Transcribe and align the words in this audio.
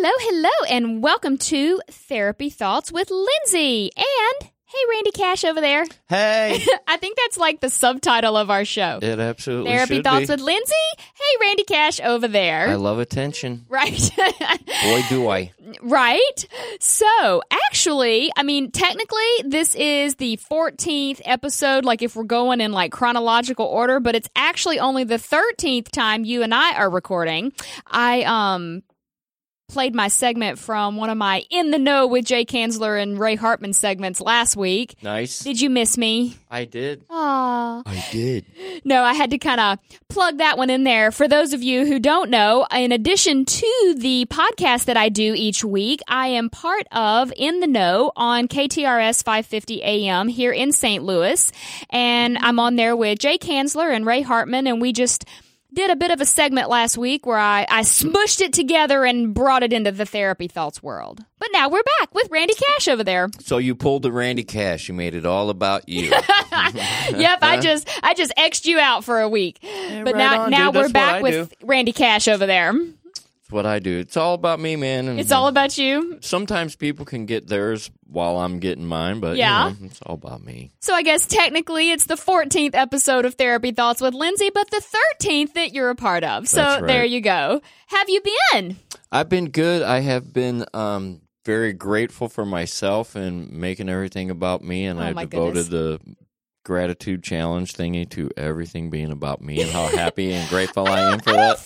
Hello, 0.00 0.12
hello, 0.20 0.76
and 0.76 1.02
welcome 1.02 1.38
to 1.38 1.80
Therapy 1.90 2.50
Thoughts 2.50 2.92
with 2.92 3.10
Lindsay. 3.10 3.90
And 3.96 4.50
hey, 4.64 4.78
Randy 4.90 5.10
Cash 5.10 5.44
over 5.44 5.60
there. 5.60 5.84
Hey, 6.08 6.64
I 6.86 6.98
think 6.98 7.18
that's 7.18 7.36
like 7.36 7.60
the 7.60 7.68
subtitle 7.68 8.36
of 8.36 8.48
our 8.48 8.64
show. 8.64 9.00
it 9.02 9.18
absolutely 9.18 9.72
Therapy 9.72 10.00
Thoughts 10.00 10.28
be. 10.28 10.34
with 10.34 10.40
Lindsay. 10.40 10.74
Hey, 10.96 11.36
Randy 11.40 11.64
Cash 11.64 11.98
over 11.98 12.28
there. 12.28 12.68
I 12.68 12.76
love 12.76 13.00
attention. 13.00 13.66
right. 13.68 14.10
Boy, 14.84 15.02
do 15.08 15.28
I. 15.28 15.50
Right? 15.82 16.46
So, 16.78 17.42
actually, 17.68 18.30
I 18.36 18.44
mean, 18.44 18.70
technically, 18.70 19.42
this 19.46 19.74
is 19.74 20.14
the 20.14 20.36
14th 20.48 21.22
episode, 21.24 21.84
like 21.84 22.02
if 22.02 22.14
we're 22.14 22.22
going 22.22 22.60
in 22.60 22.70
like 22.70 22.92
chronological 22.92 23.66
order, 23.66 23.98
but 23.98 24.14
it's 24.14 24.28
actually 24.36 24.78
only 24.78 25.02
the 25.02 25.16
13th 25.16 25.90
time 25.90 26.24
you 26.24 26.44
and 26.44 26.54
I 26.54 26.76
are 26.76 26.88
recording. 26.88 27.52
I, 27.84 28.22
um, 28.22 28.84
played 29.68 29.94
my 29.94 30.08
segment 30.08 30.58
from 30.58 30.96
one 30.96 31.10
of 31.10 31.18
my 31.18 31.44
In 31.50 31.70
the 31.70 31.78
Know 31.78 32.06
with 32.06 32.24
Jay 32.24 32.46
Kanzler 32.46 33.00
and 33.00 33.18
Ray 33.18 33.34
Hartman 33.36 33.74
segments 33.74 34.18
last 34.18 34.56
week. 34.56 34.96
Nice. 35.02 35.40
Did 35.40 35.60
you 35.60 35.68
miss 35.68 35.98
me? 35.98 36.36
I 36.50 36.64
did. 36.64 37.06
Aww. 37.08 37.82
I 37.84 38.04
did. 38.10 38.46
No, 38.84 39.02
I 39.02 39.12
had 39.12 39.30
to 39.30 39.38
kind 39.38 39.60
of 39.60 39.78
plug 40.08 40.38
that 40.38 40.56
one 40.56 40.70
in 40.70 40.84
there. 40.84 41.12
For 41.12 41.28
those 41.28 41.52
of 41.52 41.62
you 41.62 41.84
who 41.84 41.98
don't 41.98 42.30
know, 42.30 42.66
in 42.72 42.92
addition 42.92 43.44
to 43.44 43.94
the 43.98 44.26
podcast 44.30 44.86
that 44.86 44.96
I 44.96 45.10
do 45.10 45.34
each 45.36 45.62
week, 45.62 46.00
I 46.08 46.28
am 46.28 46.48
part 46.48 46.86
of 46.90 47.30
In 47.36 47.60
the 47.60 47.66
Know 47.66 48.10
on 48.16 48.48
KTRS 48.48 49.22
550 49.22 49.82
AM 49.82 50.28
here 50.28 50.52
in 50.52 50.72
St. 50.72 51.04
Louis. 51.04 51.52
And 51.90 52.38
I'm 52.38 52.58
on 52.58 52.76
there 52.76 52.96
with 52.96 53.18
Jay 53.18 53.36
Kanzler 53.36 53.94
and 53.94 54.06
Ray 54.06 54.22
Hartman, 54.22 54.66
and 54.66 54.80
we 54.80 54.94
just 54.94 55.26
did 55.72 55.90
a 55.90 55.96
bit 55.96 56.10
of 56.10 56.20
a 56.20 56.24
segment 56.24 56.68
last 56.68 56.96
week 56.96 57.26
where 57.26 57.38
I, 57.38 57.66
I 57.68 57.82
smushed 57.82 58.40
it 58.40 58.52
together 58.52 59.04
and 59.04 59.34
brought 59.34 59.62
it 59.62 59.72
into 59.72 59.92
the 59.92 60.06
therapy 60.06 60.48
thoughts 60.48 60.82
world. 60.82 61.24
But 61.38 61.48
now 61.52 61.68
we're 61.68 61.82
back 62.00 62.14
with 62.14 62.28
Randy 62.30 62.54
Cash 62.54 62.88
over 62.88 63.04
there. 63.04 63.28
So 63.40 63.58
you 63.58 63.74
pulled 63.74 64.02
the 64.02 64.10
Randy 64.10 64.44
Cash. 64.44 64.88
You 64.88 64.94
made 64.94 65.14
it 65.14 65.24
all 65.24 65.50
about 65.50 65.88
you. 65.88 66.10
yep, 66.10 67.38
I 67.42 67.58
just 67.62 67.88
I 68.02 68.14
just 68.14 68.32
xed 68.36 68.66
you 68.66 68.78
out 68.78 69.04
for 69.04 69.20
a 69.20 69.28
week. 69.28 69.58
but 69.62 70.14
right 70.14 70.16
now 70.16 70.40
on, 70.42 70.50
now 70.50 70.70
dude. 70.70 70.82
we're 70.82 70.88
back 70.88 71.16
I 71.16 71.22
with 71.22 71.54
Randy 71.62 71.92
Cash 71.92 72.26
over 72.28 72.46
there. 72.46 72.72
It's 73.48 73.52
what 73.54 73.64
I 73.64 73.78
do. 73.78 73.96
It's 73.98 74.18
all 74.18 74.34
about 74.34 74.60
me, 74.60 74.76
man. 74.76 75.08
And 75.08 75.18
It's 75.18 75.32
all 75.32 75.48
about 75.48 75.78
you. 75.78 76.18
Sometimes 76.20 76.76
people 76.76 77.06
can 77.06 77.24
get 77.24 77.46
theirs 77.48 77.90
while 78.06 78.36
I'm 78.36 78.58
getting 78.58 78.84
mine, 78.84 79.20
but 79.20 79.38
Yeah. 79.38 79.70
you 79.70 79.80
know, 79.80 79.86
it's 79.86 80.02
all 80.02 80.16
about 80.16 80.44
me. 80.44 80.70
So 80.80 80.92
I 80.92 81.00
guess 81.00 81.24
technically 81.26 81.90
it's 81.90 82.04
the 82.04 82.16
14th 82.16 82.74
episode 82.74 83.24
of 83.24 83.36
Therapy 83.36 83.70
Thoughts 83.72 84.02
with 84.02 84.12
Lindsay, 84.12 84.50
but 84.52 84.70
the 84.70 84.82
13th 85.22 85.54
that 85.54 85.72
you're 85.72 85.88
a 85.88 85.94
part 85.94 86.24
of. 86.24 86.46
So 86.46 86.62
right. 86.62 86.86
there 86.86 87.06
you 87.06 87.22
go. 87.22 87.62
Have 87.86 88.10
you 88.10 88.20
been? 88.52 88.76
I've 89.10 89.30
been 89.30 89.48
good. 89.48 89.80
I 89.80 90.00
have 90.00 90.30
been 90.30 90.66
um, 90.74 91.22
very 91.46 91.72
grateful 91.72 92.28
for 92.28 92.44
myself 92.44 93.16
and 93.16 93.50
making 93.50 93.88
everything 93.88 94.28
about 94.30 94.62
me, 94.62 94.84
and 94.84 95.00
Oh, 95.00 95.04
I 95.04 95.24
devoted 95.24 95.70
the 95.70 96.00
gratitude 96.64 97.22
challenge 97.22 97.72
thingy 97.72 98.06
to 98.10 98.28
everything 98.36 98.90
being 98.90 99.10
about 99.10 99.40
me 99.40 99.62
and 99.62 99.70
how 99.70 99.86
happy 99.88 100.34
and 100.34 100.46
grateful 100.50 100.86
I 100.86 101.12
am 101.14 101.18
for 101.20 101.30
I 101.32 101.36
that. 101.36 101.58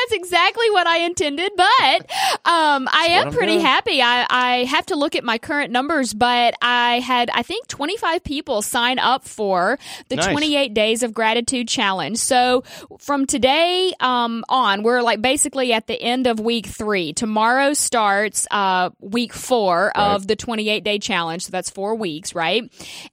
That's 0.00 0.12
exactly 0.12 0.70
what 0.70 0.86
I 0.86 0.98
intended, 0.98 1.52
but 1.56 2.10
um, 2.44 2.88
I 2.90 3.08
am 3.10 3.32
pretty 3.32 3.54
doing. 3.54 3.64
happy. 3.64 4.02
I, 4.02 4.26
I 4.28 4.64
have 4.64 4.86
to 4.86 4.96
look 4.96 5.14
at 5.16 5.24
my 5.24 5.38
current 5.38 5.72
numbers, 5.72 6.12
but 6.12 6.54
I 6.60 7.00
had, 7.00 7.30
I 7.30 7.42
think, 7.42 7.66
25 7.68 8.22
people 8.24 8.62
sign 8.62 8.98
up 8.98 9.24
for 9.24 9.78
the 10.08 10.16
Nice. 10.16 10.26
28 10.28 10.74
Days 10.74 11.02
of 11.02 11.14
Gratitude 11.14 11.68
Challenge. 11.68 12.18
So 12.18 12.64
from 12.98 13.26
today 13.26 13.92
um, 14.00 14.44
on, 14.48 14.82
we're 14.82 15.02
like 15.02 15.22
basically 15.22 15.72
at 15.72 15.86
the 15.86 16.00
end 16.00 16.26
of 16.26 16.40
week 16.40 16.66
three. 16.66 17.12
Tomorrow 17.12 17.74
starts 17.74 18.46
uh, 18.50 18.90
week 19.00 19.32
four 19.32 19.96
of 19.96 20.26
the 20.26 20.36
28 20.36 20.84
Day 20.84 20.98
Challenge. 20.98 21.44
So 21.44 21.50
that's 21.50 21.70
four 21.70 21.94
weeks, 21.94 22.34
right? 22.34 22.62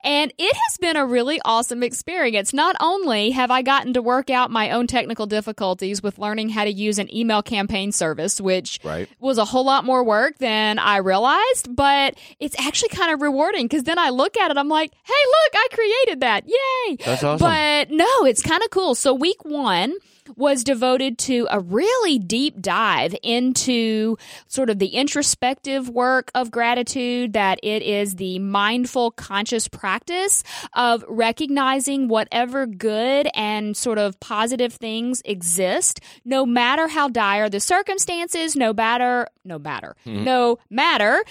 And 0.03 0.33
it 0.37 0.55
has 0.55 0.77
been 0.77 0.95
a 0.95 1.05
really 1.05 1.39
awesome 1.45 1.83
experience. 1.83 2.53
Not 2.53 2.75
only 2.79 3.31
have 3.31 3.51
I 3.51 3.61
gotten 3.61 3.93
to 3.93 4.01
work 4.01 4.29
out 4.29 4.51
my 4.51 4.71
own 4.71 4.87
technical 4.87 5.25
difficulties 5.25 6.01
with 6.03 6.19
learning 6.19 6.49
how 6.49 6.63
to 6.65 6.72
use 6.73 6.99
an 6.99 7.13
email 7.15 7.41
campaign 7.41 7.91
service, 7.91 8.41
which 8.41 8.79
Right. 8.83 9.07
was 9.19 9.37
a 9.37 9.45
whole 9.45 9.63
lot 9.65 9.85
more 9.85 10.03
work 10.03 10.37
than 10.39 10.79
I 10.79 10.97
realized, 10.97 11.75
but 11.75 12.15
it's 12.39 12.55
actually 12.59 12.89
kind 12.89 13.13
of 13.13 13.21
rewarding 13.21 13.65
because 13.65 13.83
then 13.83 13.97
I 13.99 14.09
look 14.09 14.35
at 14.37 14.51
it, 14.51 14.57
I'm 14.57 14.69
like, 14.69 14.91
hey, 15.03 15.13
look, 15.27 15.53
I 15.55 15.67
created 15.71 16.19
that. 16.21 16.43
Yay. 16.47 16.95
That's 17.05 17.23
awesome. 17.23 17.45
But 17.45 17.89
no, 17.91 18.25
it's 18.25 18.41
kind 18.41 18.61
of 18.63 18.69
cool. 18.69 18.95
So 18.95 19.13
week 19.13 19.43
one, 19.45 19.93
was 20.35 20.63
devoted 20.63 21.17
to 21.19 21.47
a 21.49 21.59
really 21.59 22.19
deep 22.19 22.61
dive 22.61 23.15
into 23.23 24.17
sort 24.47 24.69
of 24.69 24.79
the 24.79 24.87
introspective 24.87 25.89
work 25.89 26.31
of 26.35 26.51
gratitude, 26.51 27.33
that 27.33 27.59
it 27.63 27.81
is 27.83 28.15
the 28.15 28.39
mindful, 28.39 29.11
conscious 29.11 29.67
practice 29.67 30.43
of 30.73 31.03
recognizing 31.07 32.07
whatever 32.07 32.65
good 32.65 33.27
and 33.33 33.75
sort 33.75 33.97
of 33.97 34.19
positive 34.19 34.73
things 34.73 35.21
exist, 35.25 35.99
no 36.25 36.45
matter 36.45 36.87
how 36.87 37.07
dire 37.07 37.49
the 37.49 37.59
circumstances, 37.59 38.55
no 38.55 38.73
matter, 38.73 39.27
no 39.43 39.59
matter, 39.59 39.95
mm-hmm. 40.05 40.23
no 40.23 40.57
matter 40.69 41.23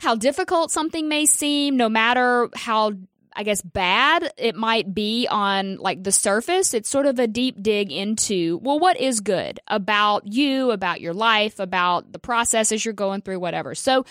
how 0.00 0.14
difficult 0.14 0.70
something 0.70 1.08
may 1.08 1.24
seem, 1.24 1.76
no 1.76 1.88
matter 1.88 2.48
how 2.54 2.92
I 3.36 3.42
guess 3.42 3.60
bad 3.60 4.32
it 4.38 4.56
might 4.56 4.94
be 4.94 5.28
on 5.30 5.76
like 5.76 6.02
the 6.02 6.10
surface, 6.10 6.72
it's 6.72 6.88
sort 6.88 7.04
of 7.04 7.18
a 7.18 7.26
deep 7.26 7.62
dig 7.62 7.92
into, 7.92 8.58
well, 8.62 8.78
what 8.78 8.98
is 8.98 9.20
good 9.20 9.60
about 9.68 10.26
you, 10.26 10.70
about 10.70 11.02
your 11.02 11.12
life, 11.12 11.60
about 11.60 12.12
the 12.12 12.18
processes 12.18 12.84
you're 12.84 12.94
going 12.94 13.20
through, 13.20 13.38
whatever. 13.38 13.74
So 13.74 14.06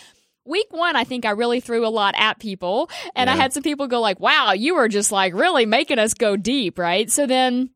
week 0.45 0.67
one, 0.69 0.95
I 0.95 1.03
think 1.03 1.25
I 1.25 1.31
really 1.31 1.59
threw 1.59 1.85
a 1.85 1.89
lot 1.89 2.13
at 2.17 2.39
people 2.39 2.89
and 3.15 3.29
I 3.29 3.35
had 3.35 3.51
some 3.51 3.63
people 3.63 3.87
go 3.87 3.99
like, 3.99 4.19
wow, 4.19 4.51
you 4.51 4.75
were 4.75 4.87
just 4.87 5.11
like 5.11 5.33
really 5.33 5.65
making 5.65 5.97
us 5.97 6.13
go 6.13 6.37
deep, 6.37 6.77
right? 6.77 7.11
So 7.11 7.25
then 7.25 7.71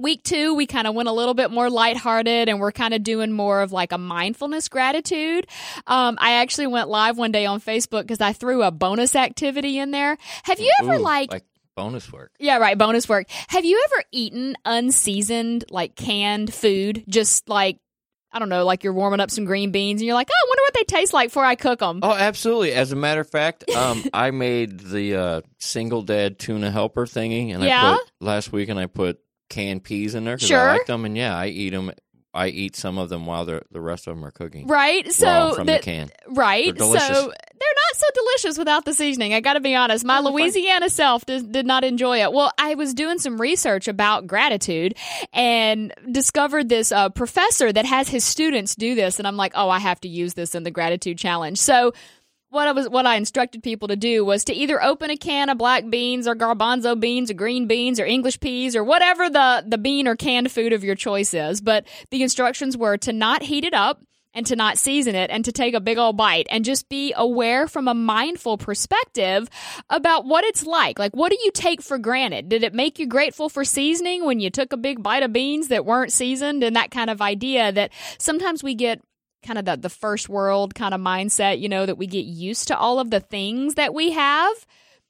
Week 0.00 0.22
two, 0.22 0.54
we 0.54 0.66
kind 0.66 0.86
of 0.86 0.94
went 0.94 1.08
a 1.08 1.12
little 1.12 1.34
bit 1.34 1.50
more 1.50 1.68
lighthearted 1.70 2.48
and 2.48 2.60
we're 2.60 2.72
kind 2.72 2.94
of 2.94 3.02
doing 3.02 3.32
more 3.32 3.60
of 3.62 3.72
like 3.72 3.92
a 3.92 3.98
mindfulness 3.98 4.68
gratitude. 4.68 5.46
Um, 5.86 6.16
I 6.20 6.34
actually 6.34 6.68
went 6.68 6.88
live 6.88 7.18
one 7.18 7.32
day 7.32 7.46
on 7.46 7.60
Facebook 7.60 8.02
because 8.02 8.20
I 8.20 8.32
threw 8.32 8.62
a 8.62 8.70
bonus 8.70 9.14
activity 9.16 9.78
in 9.78 9.90
there. 9.90 10.16
Have 10.44 10.60
you 10.60 10.70
ever 10.82 10.94
Ooh, 10.94 10.98
like, 11.02 11.30
like 11.32 11.44
bonus 11.76 12.12
work. 12.12 12.32
yeah, 12.38 12.58
right, 12.58 12.76
bonus 12.78 13.08
work. 13.08 13.26
Have 13.48 13.64
you 13.64 13.82
ever 13.92 14.04
eaten 14.12 14.56
unseasoned, 14.64 15.64
like 15.70 15.94
canned 15.96 16.52
food? 16.52 17.04
Just 17.08 17.48
like, 17.48 17.78
I 18.32 18.38
don't 18.38 18.48
know, 18.50 18.64
like 18.64 18.84
you're 18.84 18.92
warming 18.92 19.20
up 19.20 19.30
some 19.30 19.44
green 19.46 19.70
beans 19.72 20.00
and 20.00 20.06
you're 20.06 20.14
like, 20.14 20.28
oh, 20.30 20.34
I 20.34 20.48
wonder 20.50 20.62
what 20.62 20.74
they 20.74 20.84
taste 20.84 21.12
like 21.14 21.28
before 21.30 21.44
I 21.44 21.54
cook 21.54 21.78
them. 21.78 22.00
Oh, 22.02 22.12
absolutely. 22.14 22.72
As 22.72 22.92
a 22.92 22.96
matter 22.96 23.22
of 23.22 23.30
fact, 23.30 23.68
um, 23.70 24.04
I 24.12 24.30
made 24.32 24.80
the 24.80 25.16
uh, 25.16 25.40
single 25.58 26.02
dad 26.02 26.38
tuna 26.38 26.70
helper 26.70 27.06
thingy, 27.06 27.54
and 27.54 27.62
Yeah? 27.62 27.92
I 27.92 27.96
put 27.96 28.10
last 28.20 28.52
week, 28.52 28.68
and 28.68 28.78
I 28.78 28.86
put 28.86 29.18
canned 29.48 29.84
peas 29.84 30.14
in 30.14 30.24
there 30.24 30.36
because 30.36 30.48
Sure. 30.48 30.58
I 30.70 30.72
like 30.78 30.86
them, 30.86 31.04
and 31.04 31.16
yeah, 31.16 31.36
I 31.36 31.46
eat 31.48 31.70
them. 31.70 31.90
I 32.34 32.48
eat 32.48 32.76
some 32.76 32.98
of 32.98 33.08
them 33.08 33.24
while 33.26 33.44
the 33.46 33.62
the 33.72 33.80
rest 33.80 34.06
of 34.06 34.14
them 34.14 34.24
are 34.24 34.30
cooking. 34.30 34.66
Right? 34.66 35.10
So, 35.12 35.54
from 35.54 35.66
the- 35.66 35.74
the 35.74 35.78
can. 35.78 36.10
Right. 36.28 36.76
They're. 36.76 36.86
So 36.86 37.14
they're 37.58 37.74
not 37.74 37.96
so 37.96 38.06
delicious 38.14 38.58
without 38.58 38.84
the 38.84 38.92
seasoning. 38.92 39.32
I 39.34 39.40
got 39.40 39.54
to 39.54 39.60
be 39.60 39.74
honest. 39.74 40.04
My. 40.04 40.20
Louisiana 40.20 40.90
self 40.90 41.24
did, 41.26 41.50
did 41.50 41.66
not 41.66 41.84
enjoy 41.84 42.22
it. 42.22 42.32
Well, 42.32 42.52
I 42.58 42.74
was 42.74 42.92
doing 42.94 43.18
some 43.18 43.40
research 43.40 43.88
about 43.88 44.26
gratitude 44.26 44.94
and 45.32 45.92
discovered 46.12 46.68
this 46.68 46.92
uh, 46.92 47.08
professor 47.08 47.72
that 47.72 47.86
has 47.86 48.08
his 48.08 48.24
students 48.24 48.74
do 48.76 48.94
this. 48.94 49.18
And 49.18 49.26
I'm 49.26 49.36
like, 49.36 49.52
oh, 49.56 49.70
I 49.70 49.78
have 49.78 50.00
to 50.02 50.08
use 50.08 50.34
this 50.34 50.54
in 50.54 50.62
the 50.62 50.70
gratitude 50.70 51.18
challenge. 51.18 51.58
So 51.58 51.92
what 52.50 52.66
I 52.66 52.72
was 52.72 52.88
what 52.88 53.06
I 53.06 53.16
instructed 53.16 53.62
people 53.62 53.88
to 53.88 53.96
do 53.96 54.24
was 54.24 54.44
to 54.44 54.54
either 54.54 54.82
open 54.82 55.10
a 55.10 55.16
can 55.16 55.48
of 55.48 55.58
black 55.58 55.88
beans 55.90 56.26
or 56.26 56.34
garbanzo 56.34 56.98
beans 56.98 57.30
or 57.30 57.34
green 57.34 57.66
beans 57.66 58.00
or 58.00 58.06
English 58.06 58.40
peas 58.40 58.74
or 58.74 58.84
whatever 58.84 59.28
the 59.28 59.64
the 59.66 59.78
bean 59.78 60.08
or 60.08 60.16
canned 60.16 60.50
food 60.50 60.72
of 60.72 60.84
your 60.84 60.94
choice 60.94 61.34
is. 61.34 61.60
But 61.60 61.86
the 62.10 62.22
instructions 62.22 62.76
were 62.76 62.96
to 62.98 63.12
not 63.12 63.42
heat 63.42 63.64
it 63.64 63.74
up 63.74 64.02
and 64.34 64.46
to 64.46 64.56
not 64.56 64.78
season 64.78 65.14
it 65.14 65.30
and 65.30 65.44
to 65.44 65.52
take 65.52 65.74
a 65.74 65.80
big 65.80 65.98
old 65.98 66.16
bite 66.16 66.46
and 66.50 66.64
just 66.64 66.88
be 66.88 67.12
aware 67.16 67.66
from 67.66 67.88
a 67.88 67.94
mindful 67.94 68.56
perspective 68.56 69.48
about 69.90 70.26
what 70.26 70.44
it's 70.44 70.64
like. 70.64 70.98
Like, 70.98 71.16
what 71.16 71.30
do 71.32 71.38
you 71.42 71.50
take 71.50 71.82
for 71.82 71.98
granted? 71.98 72.48
Did 72.48 72.62
it 72.62 72.74
make 72.74 72.98
you 72.98 73.06
grateful 73.06 73.48
for 73.48 73.64
seasoning 73.64 74.24
when 74.24 74.38
you 74.38 74.50
took 74.50 74.72
a 74.72 74.76
big 74.76 75.02
bite 75.02 75.22
of 75.22 75.32
beans 75.32 75.68
that 75.68 75.84
weren't 75.84 76.12
seasoned? 76.12 76.62
And 76.62 76.76
that 76.76 76.90
kind 76.90 77.10
of 77.10 77.20
idea 77.20 77.72
that 77.72 77.90
sometimes 78.18 78.62
we 78.62 78.74
get 78.74 79.00
kind 79.44 79.58
of 79.58 79.64
the, 79.64 79.76
the 79.76 79.90
first 79.90 80.28
world 80.28 80.74
kind 80.74 80.94
of 80.94 81.00
mindset, 81.00 81.60
you 81.60 81.68
know, 81.68 81.86
that 81.86 81.96
we 81.96 82.06
get 82.06 82.24
used 82.24 82.68
to 82.68 82.78
all 82.78 83.00
of 83.00 83.10
the 83.10 83.20
things 83.20 83.74
that 83.74 83.94
we 83.94 84.12
have. 84.12 84.66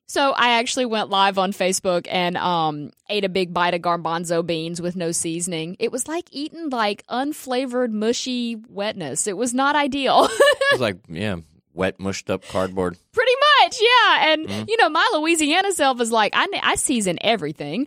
So 0.06 0.32
I 0.32 0.58
actually 0.58 0.86
went 0.86 1.10
live 1.10 1.36
on 1.36 1.52
Facebook 1.52 2.06
and 2.10 2.38
um, 2.38 2.92
ate 3.10 3.26
a 3.26 3.28
big 3.28 3.52
bite 3.52 3.75
of 3.75 3.82
garbanzo 3.82 4.44
beans 4.44 4.80
with 4.80 4.96
no 4.96 5.12
seasoning. 5.12 5.76
It 5.78 5.92
was 5.92 6.08
like 6.08 6.25
eating 6.30 6.70
like 6.70 7.06
unflavored, 7.08 7.90
mushy 7.90 8.56
wetness. 8.70 9.26
It 9.26 9.36
was 9.36 9.52
not 9.52 9.76
ideal. 9.76 10.26
it 10.31 10.72
was 10.72 10.81
like 10.81 10.96
yeah, 11.08 11.36
wet 11.74 12.00
mushed 12.00 12.31
up 12.31 12.42
cardboard. 12.48 12.96
Pretty 13.12 13.32
much, 13.62 13.81
yeah. 13.82 14.32
And 14.32 14.69
you 14.69 14.78
know, 14.78 14.88
my 14.88 15.06
Louisiana 15.12 15.72
self 15.72 16.00
is 16.00 16.10
like, 16.10 16.32
I 16.34 16.46
I 16.62 16.76
season 16.76 17.19
everything, 17.20 17.86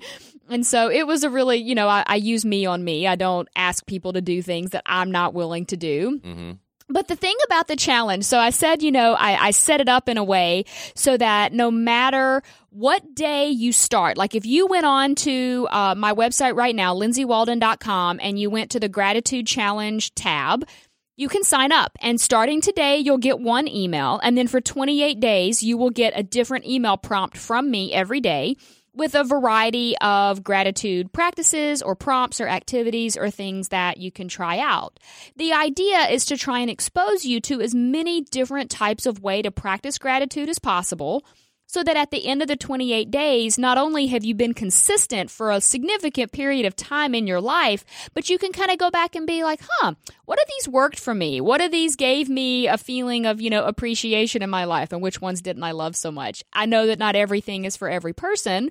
and 0.50 0.66
so 0.66 0.90
it 0.90 1.08
was 1.08 1.24
a 1.24 1.30
really, 1.30 1.58
you 1.58 1.76
know, 1.76 1.88
I, 1.88 2.04
I 2.06 2.16
use 2.16 2.44
me 2.46 2.66
on 2.66 2.84
me. 2.84 3.08
I 3.08 3.16
don't 3.16 3.48
ask 3.56 3.86
people 3.86 4.14
to 4.14 4.22
do 4.22 4.42
things 4.42 4.72
that 4.72 4.84
I'm 4.86 5.12
not 5.12 5.34
willing 5.34 5.66
to 5.68 5.78
do. 5.78 6.20
hmm 6.24 6.52
But 6.90 7.08
the 7.08 7.16
thing 7.16 7.36
about 7.46 7.68
the 7.68 7.76
challenge, 7.78 8.26
so 8.26 8.38
I 8.38 8.50
said, 8.50 8.84
you 8.84 8.92
know, 8.92 9.14
I, 9.14 9.48
I 9.48 9.52
set 9.52 9.80
it 9.80 9.88
up 9.88 10.10
in 10.10 10.18
a 10.18 10.24
way 10.24 10.66
so 10.94 11.16
that 11.18 11.54
no 11.54 11.72
matter 11.72 12.44
what 12.70 13.16
day 13.16 13.48
you 13.50 13.72
start, 13.72 14.18
like 14.18 14.36
if 14.36 14.46
you 14.46 14.68
went 14.68 14.86
on 14.86 15.16
to 15.16 15.68
uh, 15.72 15.96
my 15.96 16.14
website 16.14 16.56
right 16.56 16.76
now, 16.76 16.94
lindsaywalden.com, 16.96 18.20
and 18.22 18.40
you 18.40 18.50
went 18.50 18.72
to 18.72 18.80
the 18.80 18.90
gratitude 18.90 19.48
challenge 19.48 20.14
tab, 20.16 20.66
you 21.18 21.30
can 21.30 21.44
sign 21.44 21.72
up. 21.72 21.98
And 22.02 22.20
starting 22.20 22.62
today, 22.62 22.98
you'll 22.98 23.18
get 23.20 23.40
one 23.40 23.68
email. 23.68 24.20
And 24.24 24.38
then 24.38 24.48
for 24.48 24.60
28 24.60 25.20
days, 25.20 25.62
you 25.62 25.78
will 25.78 25.92
get 25.92 26.14
a 26.16 26.24
different 26.24 26.66
email 26.66 26.98
prompt 26.98 27.38
from 27.38 27.70
me 27.70 27.94
every 27.94 28.20
day 28.22 28.56
with 28.94 29.16
a 29.16 29.24
variety 29.24 29.96
of 30.00 30.44
gratitude 30.44 31.14
practices 31.14 31.82
or 31.82 31.96
prompts 31.96 32.42
or 32.42 32.48
activities 32.48 33.16
or 33.16 33.30
things 33.30 33.70
that 33.70 33.98
you 33.98 34.12
can 34.12 34.28
try 34.28 34.60
out. 34.60 35.00
The 35.38 35.54
idea 35.54 36.10
is 36.10 36.26
to 36.26 36.38
try 36.38 36.60
and 36.60 36.70
expose 36.70 37.26
you 37.26 37.40
to 37.42 37.62
as 37.62 37.74
many 37.74 38.22
different 38.22 38.70
types 38.70 39.06
of 39.06 39.22
way 39.22 39.42
to 39.42 39.52
practice 39.52 39.98
gratitude 39.98 40.50
as 40.50 40.60
possible 40.60 41.26
so 41.72 41.84
that 41.84 41.96
at 41.96 42.12
the 42.12 42.28
end 42.28 42.42
of 42.42 42.50
the 42.50 42.58
28 42.58 43.10
days, 43.10 43.58
not 43.58 43.78
only 43.78 44.08
have 44.08 44.26
you 44.26 44.36
been 44.36 44.54
consistent 44.54 45.32
for 45.32 45.52
a 45.52 45.62
significant 45.62 46.34
period 46.34 46.66
of 46.66 46.76
time 46.76 47.16
in 47.16 47.28
your 47.28 47.40
life, 47.40 47.86
but 48.14 48.30
you 48.30 48.38
can 48.38 48.52
kind 48.52 48.70
of 48.70 48.78
go 48.78 48.92
back 48.92 49.16
and 49.16 49.26
be 49.26 49.42
like, 49.42 49.62
huh, 49.66 49.94
what 50.26 50.38
of 50.38 50.50
these 50.50 50.68
worked 50.68 51.00
for 51.00 51.16
me? 51.16 51.40
What 51.40 51.62
of 51.62 51.72
these 51.72 51.96
gave 51.96 52.28
me 52.28 52.68
a 52.68 52.78
feeling 52.78 53.26
of, 53.26 53.40
you 53.40 53.50
know, 53.50 53.64
appreciation 53.64 54.42
in 54.42 54.50
my 54.50 54.66
life 54.66 54.92
and 54.92 55.02
which 55.02 55.22
ones 55.22 55.42
didn't 55.42 55.64
I 55.64 55.72
love 55.72 55.96
so 55.96 56.12
much? 56.12 56.44
I 56.52 56.66
know 56.66 56.88
that 56.88 57.00
not 57.00 57.16
everything 57.16 57.64
is 57.64 57.78
for 57.78 57.88
every 57.88 58.12
person, 58.12 58.70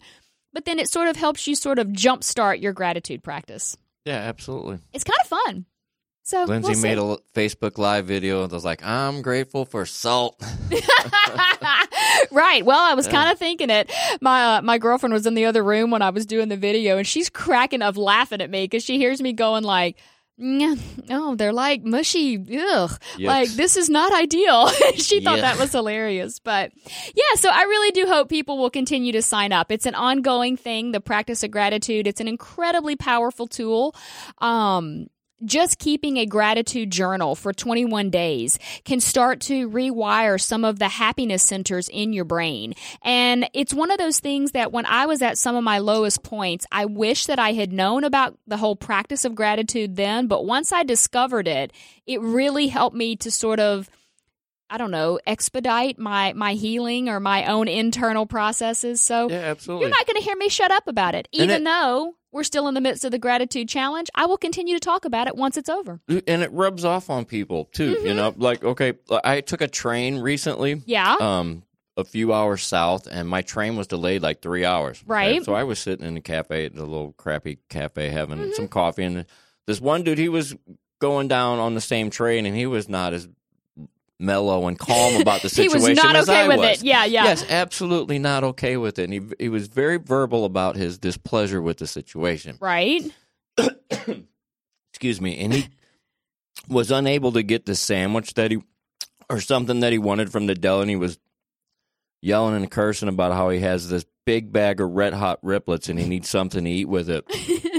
but 0.52 0.66
then 0.66 0.78
it 0.78 0.90
sort 0.90 1.08
of 1.08 1.16
helps 1.16 1.46
you 1.46 1.54
sort 1.54 1.78
of 1.78 1.86
jumpstart 1.86 2.60
your 2.60 2.74
gratitude 2.74 3.22
practice. 3.22 3.78
Yeah, 4.04 4.16
absolutely. 4.16 4.78
It's 4.92 5.04
kind 5.04 5.16
of 5.22 5.26
fun. 5.26 5.64
So 6.30 6.44
Lindsay 6.44 6.72
we'll 6.74 6.80
made 6.82 6.98
a 6.98 7.16
Facebook 7.34 7.76
Live 7.76 8.06
video 8.06 8.46
that 8.46 8.54
was 8.54 8.64
like, 8.64 8.84
I'm 8.84 9.20
grateful 9.20 9.64
for 9.64 9.84
salt. 9.84 10.40
right. 12.30 12.64
Well, 12.64 12.78
I 12.78 12.94
was 12.94 13.08
kind 13.08 13.32
of 13.32 13.38
thinking 13.38 13.68
it. 13.68 13.90
My 14.20 14.58
uh, 14.58 14.62
my 14.62 14.78
girlfriend 14.78 15.12
was 15.12 15.26
in 15.26 15.34
the 15.34 15.46
other 15.46 15.64
room 15.64 15.90
when 15.90 16.02
I 16.02 16.10
was 16.10 16.26
doing 16.26 16.48
the 16.48 16.56
video, 16.56 16.98
and 16.98 17.06
she's 17.06 17.30
cracking 17.30 17.82
up 17.82 17.96
laughing 17.96 18.40
at 18.40 18.48
me 18.48 18.62
because 18.64 18.84
she 18.84 18.96
hears 18.98 19.20
me 19.20 19.32
going 19.32 19.64
like. 19.64 19.96
"Nyeh, 20.40 20.80
Oh, 21.10 21.34
they're 21.34 21.52
like 21.52 21.82
mushy. 21.84 22.38
Ugh. 22.38 22.90
Like, 23.18 23.50
this 23.50 23.76
is 23.76 23.90
not 23.90 24.10
ideal. 24.14 24.68
she 24.94 25.20
thought 25.20 25.36
Yeah. 25.36 25.42
that 25.42 25.58
was 25.58 25.70
hilarious. 25.70 26.38
But 26.38 26.72
yeah, 27.14 27.34
so 27.34 27.50
I 27.50 27.62
really 27.64 27.90
do 27.90 28.06
hope 28.06 28.30
people 28.30 28.56
will 28.56 28.70
continue 28.70 29.12
to 29.12 29.20
sign 29.20 29.52
up. 29.52 29.70
It's 29.70 29.84
an 29.84 29.94
ongoing 29.94 30.56
thing, 30.56 30.92
the 30.92 31.00
practice 31.00 31.42
of 31.42 31.50
gratitude. 31.50 32.06
It's 32.06 32.22
an 32.22 32.28
incredibly 32.28 32.96
powerful 32.96 33.48
tool. 33.48 33.94
Um, 34.38 35.08
just 35.44 35.78
keeping 35.78 36.16
a 36.18 36.26
gratitude 36.26 36.90
journal 36.90 37.34
for 37.34 37.52
21 37.52 38.10
days 38.10 38.58
can 38.84 39.00
start 39.00 39.40
to 39.40 39.68
rewire 39.70 40.40
some 40.40 40.64
of 40.64 40.78
the 40.78 40.88
happiness 40.88 41.42
centers 41.42 41.88
in 41.88 42.12
your 42.12 42.24
brain. 42.24 42.74
And 43.02 43.48
it's 43.54 43.72
one 43.74 43.90
of 43.90 43.98
those 43.98 44.20
things 44.20 44.52
that 44.52 44.72
when 44.72 44.86
I 44.86 45.06
was 45.06 45.22
at 45.22 45.38
some 45.38 45.56
of 45.56 45.64
my 45.64 45.78
lowest 45.78 46.22
points, 46.22 46.66
I 46.70 46.84
wish 46.84 47.26
that 47.26 47.38
I 47.38 47.52
had 47.52 47.72
known 47.72 48.04
about 48.04 48.38
the 48.46 48.56
whole 48.56 48.76
practice 48.76 49.24
of 49.24 49.34
gratitude 49.34 49.96
then. 49.96 50.26
But 50.26 50.44
once 50.44 50.72
I 50.72 50.82
discovered 50.82 51.48
it, 51.48 51.72
it 52.06 52.20
really 52.20 52.68
helped 52.68 52.96
me 52.96 53.16
to 53.16 53.30
sort 53.30 53.60
of 53.60 53.88
I 54.72 54.78
don't 54.78 54.92
know, 54.92 55.18
expedite 55.26 55.98
my 55.98 56.32
my 56.34 56.52
healing 56.54 57.08
or 57.08 57.18
my 57.18 57.46
own 57.46 57.66
internal 57.66 58.24
processes. 58.24 59.00
So 59.00 59.28
Yeah, 59.28 59.38
absolutely. 59.38 59.86
you're 59.86 59.90
not 59.96 60.06
going 60.06 60.16
to 60.16 60.22
hear 60.22 60.36
me 60.36 60.48
shut 60.48 60.70
up 60.70 60.86
about 60.86 61.16
it. 61.16 61.26
Even 61.32 61.64
though 61.64 62.14
we're 62.32 62.44
still 62.44 62.68
in 62.68 62.74
the 62.74 62.80
midst 62.80 63.04
of 63.04 63.10
the 63.10 63.18
gratitude 63.18 63.68
challenge, 63.68 64.08
I 64.14 64.26
will 64.26 64.36
continue 64.38 64.74
to 64.74 64.80
talk 64.80 65.04
about 65.04 65.26
it 65.26 65.36
once 65.36 65.56
it's 65.56 65.68
over. 65.68 66.00
and 66.08 66.42
it 66.42 66.52
rubs 66.52 66.84
off 66.84 67.10
on 67.10 67.24
people 67.24 67.66
too. 67.66 67.96
Mm-hmm. 67.96 68.06
You 68.06 68.14
know, 68.14 68.34
like 68.36 68.64
okay, 68.64 68.94
I 69.24 69.40
took 69.40 69.60
a 69.60 69.68
train 69.68 70.18
recently, 70.18 70.82
Yeah. 70.86 71.16
um, 71.20 71.62
a 71.96 72.04
few 72.04 72.32
hours 72.32 72.62
south, 72.62 73.06
and 73.10 73.28
my 73.28 73.42
train 73.42 73.76
was 73.76 73.86
delayed 73.86 74.22
like 74.22 74.40
three 74.40 74.64
hours. 74.64 75.02
Right. 75.06 75.44
So 75.44 75.54
I 75.54 75.64
was 75.64 75.78
sitting 75.78 76.06
in 76.06 76.14
the 76.14 76.20
cafe, 76.20 76.68
the 76.68 76.84
little 76.84 77.12
crappy 77.12 77.58
cafe, 77.68 78.08
having 78.08 78.38
Mm-hmm. 78.38 78.52
some 78.52 78.68
coffee, 78.68 79.04
and 79.04 79.26
this 79.66 79.80
one 79.80 80.02
dude, 80.04 80.18
he 80.18 80.28
was 80.28 80.54
going 81.00 81.28
down 81.28 81.58
on 81.58 81.74
the 81.74 81.80
same 81.80 82.10
train, 82.10 82.46
and 82.46 82.54
he 82.56 82.66
was 82.66 82.88
not 82.88 83.12
as 83.12 83.28
mellow 84.20 84.66
and 84.68 84.78
calm 84.78 85.16
about 85.20 85.42
the 85.42 85.48
situation. 85.48 85.80
he 85.80 85.90
was 85.90 85.96
not 85.96 86.16
okay 86.16 86.42
I 86.42 86.48
with 86.48 86.58
was. 86.58 86.82
it. 86.82 86.86
Yeah, 86.86 87.04
yeah. 87.04 87.24
Yes, 87.24 87.44
absolutely 87.48 88.18
not 88.18 88.44
okay 88.44 88.76
with 88.76 88.98
it. 88.98 89.04
And 89.04 89.12
he 89.12 89.22
he 89.38 89.48
was 89.48 89.68
very 89.68 89.96
verbal 89.96 90.44
about 90.44 90.76
his 90.76 90.98
displeasure 90.98 91.60
with 91.62 91.78
the 91.78 91.86
situation. 91.86 92.58
Right? 92.60 93.02
excuse 94.92 95.20
me, 95.20 95.38
and 95.38 95.52
he 95.52 95.68
was 96.68 96.90
unable 96.90 97.32
to 97.32 97.42
get 97.42 97.66
the 97.66 97.74
sandwich 97.74 98.34
that 98.34 98.50
he 98.50 98.62
or 99.28 99.40
something 99.40 99.80
that 99.80 99.92
he 99.92 99.98
wanted 99.98 100.30
from 100.30 100.46
the 100.46 100.54
deli, 100.54 100.82
and 100.82 100.90
he 100.90 100.96
was 100.96 101.18
yelling 102.22 102.54
and 102.54 102.70
cursing 102.70 103.08
about 103.08 103.32
how 103.32 103.48
he 103.48 103.60
has 103.60 103.88
this 103.88 104.04
big 104.26 104.52
bag 104.52 104.80
of 104.80 104.90
red 104.90 105.14
hot 105.14 105.40
riplets 105.42 105.88
and 105.88 105.98
he 105.98 106.06
needs 106.06 106.28
something 106.28 106.64
to 106.64 106.70
eat 106.70 106.84
with 106.88 107.08
it. 107.08 107.24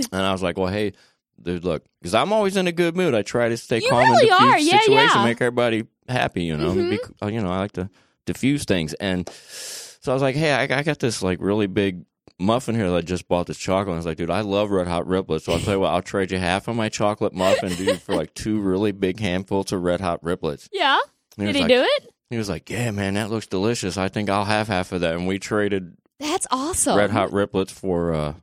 and 0.12 0.22
I 0.22 0.32
was 0.32 0.42
like, 0.42 0.58
well, 0.58 0.68
hey. 0.68 0.94
Dude, 1.44 1.64
look, 1.64 1.84
because 2.00 2.14
I'm 2.14 2.32
always 2.34 2.58
in 2.58 2.68
a 2.68 2.72
good 2.72 2.96
mood. 2.96 3.14
I 3.16 3.22
try 3.22 3.50
to 3.50 3.58
stay 3.58 3.80
You 3.80 3.90
calm 3.90 4.00
really 4.00 4.30
and 4.30 4.40
diffuse 4.40 4.54
are. 4.54 4.60
Yeah, 4.60 4.80
situation, 4.80 4.94
yeah. 4.94 5.08
Mm-hmm. 5.10 5.24
make 5.24 5.42
everybody 5.42 5.84
happy. 6.08 6.44
You 6.44 6.58
know, 6.58 6.74
Be- 6.74 7.00
uh, 7.22 7.28
you 7.28 7.42
know, 7.42 7.52
I 7.52 7.60
like 7.60 7.72
to 7.74 7.90
diffuse 8.26 8.66
things. 8.66 8.94
And 8.96 9.30
so 9.30 10.12
I 10.12 10.14
was 10.14 10.22
like, 10.22 10.36
hey, 10.36 10.54
I, 10.54 10.64
I 10.64 10.84
got 10.84 11.00
this 11.00 11.22
like 11.22 11.40
really 11.42 11.68
big 11.68 12.06
muffin 12.40 12.76
here 12.76 12.90
that 12.90 12.96
I 12.96 13.02
just 13.02 13.28
bought 13.28 13.48
this 13.48 13.58
chocolate. 13.58 13.90
And 13.90 13.96
I 13.96 13.98
was 13.98 14.06
like, 14.06 14.18
dude, 14.18 14.30
I 14.32 14.42
love 14.42 14.72
red 14.72 14.88
hot 14.88 15.06
riplets. 15.06 15.44
So 15.44 15.54
I'll 15.54 15.60
tell 15.60 15.76
you 15.76 15.80
what, 15.82 15.90
I'll 15.94 16.02
trade 16.02 16.32
you 16.32 16.38
half 16.38 16.68
of 16.68 16.76
my 16.76 16.90
chocolate 16.90 17.34
muffin, 17.34 17.74
dude, 17.76 18.02
for 18.02 18.16
like 18.16 18.34
two 18.34 18.60
really 18.60 18.92
big 18.92 19.20
handfuls 19.20 19.72
of 19.72 19.82
red 19.82 20.02
hot 20.02 20.24
riplets. 20.24 20.68
Yeah. 20.74 20.98
And 21.38 21.48
Did 21.48 21.56
he 21.56 21.62
like, 21.62 21.70
do 21.70 21.82
it? 21.82 22.14
He 22.30 22.38
was 22.38 22.50
like, 22.50 22.70
yeah, 22.70 22.92
man, 22.92 23.14
that 23.14 23.30
looks 23.30 23.48
delicious. 23.48 23.98
I 23.98 24.10
think 24.10 24.30
I'll 24.30 24.44
have 24.46 24.68
half 24.68 24.92
of 24.92 25.02
that. 25.02 25.16
And 25.16 25.28
we 25.28 25.40
traded 25.40 25.96
That's 26.20 26.46
awesome. 26.52 26.98
red 26.98 27.10
hot 27.10 27.30
riplets 27.30 27.72
for 27.72 28.14
uh, 28.14 28.34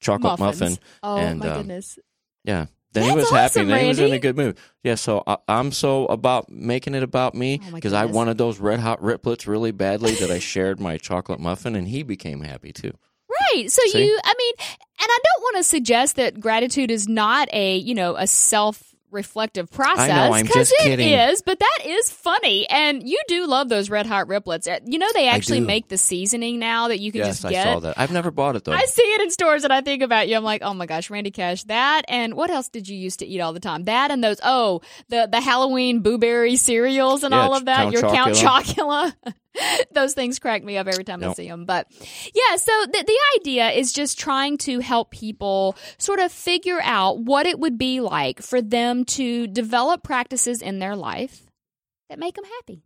chocolate 0.00 0.38
Muffins. 0.38 0.60
muffin. 0.60 0.78
Oh 1.02 1.16
and, 1.16 1.40
my 1.40 1.48
um, 1.48 1.56
goodness. 1.58 1.98
Yeah. 2.46 2.66
Then 2.92 3.02
he 3.02 3.08
That's 3.10 3.16
was 3.16 3.30
happy. 3.30 3.44
awesome, 3.44 3.68
then 3.68 3.80
he 3.82 3.88
was 3.88 3.98
in 3.98 4.04
Randy. 4.04 4.16
a 4.16 4.20
good 4.20 4.36
mood. 4.38 4.58
Yeah, 4.82 4.94
so 4.94 5.22
I, 5.26 5.36
I'm 5.48 5.70
so 5.70 6.06
about 6.06 6.48
making 6.48 6.94
it 6.94 7.02
about 7.02 7.34
me 7.34 7.60
Oh, 7.62 7.70
my 7.72 7.74
because 7.74 7.92
I 7.92 8.02
goodness. 8.04 8.16
wanted 8.16 8.38
those 8.38 8.58
red 8.58 8.80
hot 8.80 9.02
riplets 9.02 9.46
really 9.46 9.70
badly 9.70 10.14
that 10.14 10.30
I 10.30 10.38
shared 10.38 10.80
my 10.80 10.96
chocolate 10.96 11.38
muffin, 11.40 11.76
and 11.76 11.86
he 11.88 12.02
became 12.02 12.40
happy 12.40 12.72
too. 12.72 12.92
Right. 13.52 13.70
So 13.70 13.82
See? 13.88 14.02
you, 14.06 14.18
I 14.24 14.34
mean, 14.38 14.54
and 14.58 15.08
I 15.10 15.18
don't 15.22 15.42
want 15.42 15.56
to 15.58 15.62
suggest 15.64 16.16
that 16.16 16.40
gratitude 16.40 16.90
is 16.90 17.06
not 17.06 17.48
a, 17.52 17.76
you 17.76 17.94
know, 17.94 18.16
a 18.16 18.26
self 18.26 18.82
reflective 19.10 19.70
process. 19.70 20.06
because 20.08 20.28
know, 20.28 20.34
I'm 20.34 20.46
'cause 20.46 20.54
just 20.54 20.72
it 20.80 20.82
kidding. 20.84 21.12
is, 21.12 21.42
but 21.42 21.58
that 21.58 21.78
is 21.86 22.10
funny. 22.10 22.68
And 22.68 23.08
you 23.08 23.20
do 23.28 23.46
love 23.46 23.68
those 23.68 23.88
red 23.90 24.06
hot 24.06 24.26
riplets. 24.28 24.66
Uh, 24.70 24.80
You 24.84 24.98
know, 24.98 25.08
they 25.14 25.28
actually 25.28 25.60
make 25.60 25.88
the 25.88 25.98
seasoning 25.98 26.58
now 26.58 26.88
that 26.88 26.98
you 27.00 27.12
can 27.12 27.20
yes, 27.20 27.42
just 27.42 27.44
I 27.46 27.62
saw 27.64 27.80
that. 27.80 27.94
I've 27.98 28.12
never 28.12 28.30
bought 28.30 28.56
it 28.56 28.64
though. 28.64 28.72
I 28.72 28.84
see 28.86 29.02
it 29.02 29.20
in 29.20 29.30
stores 29.30 29.64
and 29.64 29.72
I 29.72 29.80
think 29.80 30.02
about 30.02 30.28
you. 30.28 30.36
I'm 30.36 30.44
like, 30.44 30.62
oh 30.62 30.74
my 30.74 30.86
gosh, 30.86 31.08
Randy 31.10 31.30
Cash, 31.30 31.64
that 31.64 32.02
and 32.08 32.34
what 32.34 32.50
else 32.50 32.68
did 32.68 32.88
you 32.88 32.96
used 32.96 33.20
to 33.20 33.26
eat 33.26 33.40
all 33.40 33.52
the 33.52 33.60
time? 33.60 33.84
That 33.84 34.10
and 34.10 34.22
those 34.22 34.40
oh 34.42 34.80
the 35.08 35.28
the 35.30 35.40
Halloween 35.40 36.00
blueberry 36.00 36.56
cereals 36.56 37.22
and 37.24 37.32
Yeah, 37.32 37.42
all 37.42 37.54
of 37.54 37.64
that. 37.66 37.76
Count 37.76 37.92
Your 37.92 38.02
Count 38.02 38.34
Chocula. 38.34 39.14
Those 39.92 40.14
things 40.14 40.38
crack 40.38 40.62
me 40.64 40.76
up 40.76 40.86
every 40.86 41.04
time 41.04 41.22
I 41.24 41.32
see 41.32 41.48
them. 41.48 41.64
But 41.64 41.86
yeah, 42.34 42.56
so 42.56 42.72
the 42.86 43.04
the 43.06 43.18
idea 43.40 43.70
is 43.70 43.92
just 43.92 44.18
trying 44.18 44.58
to 44.58 44.80
help 44.80 45.10
people 45.10 45.76
sort 45.98 46.18
of 46.20 46.30
figure 46.32 46.80
out 46.82 47.18
what 47.20 47.46
it 47.46 47.58
would 47.58 47.78
be 47.78 48.00
like 48.00 48.42
for 48.42 48.60
them 48.62 49.04
to 49.06 49.46
develop 49.46 50.02
practices 50.02 50.62
in 50.62 50.78
their 50.78 50.96
life 50.96 51.42
that 52.08 52.18
make 52.18 52.34
them 52.36 52.44
happy, 52.44 52.82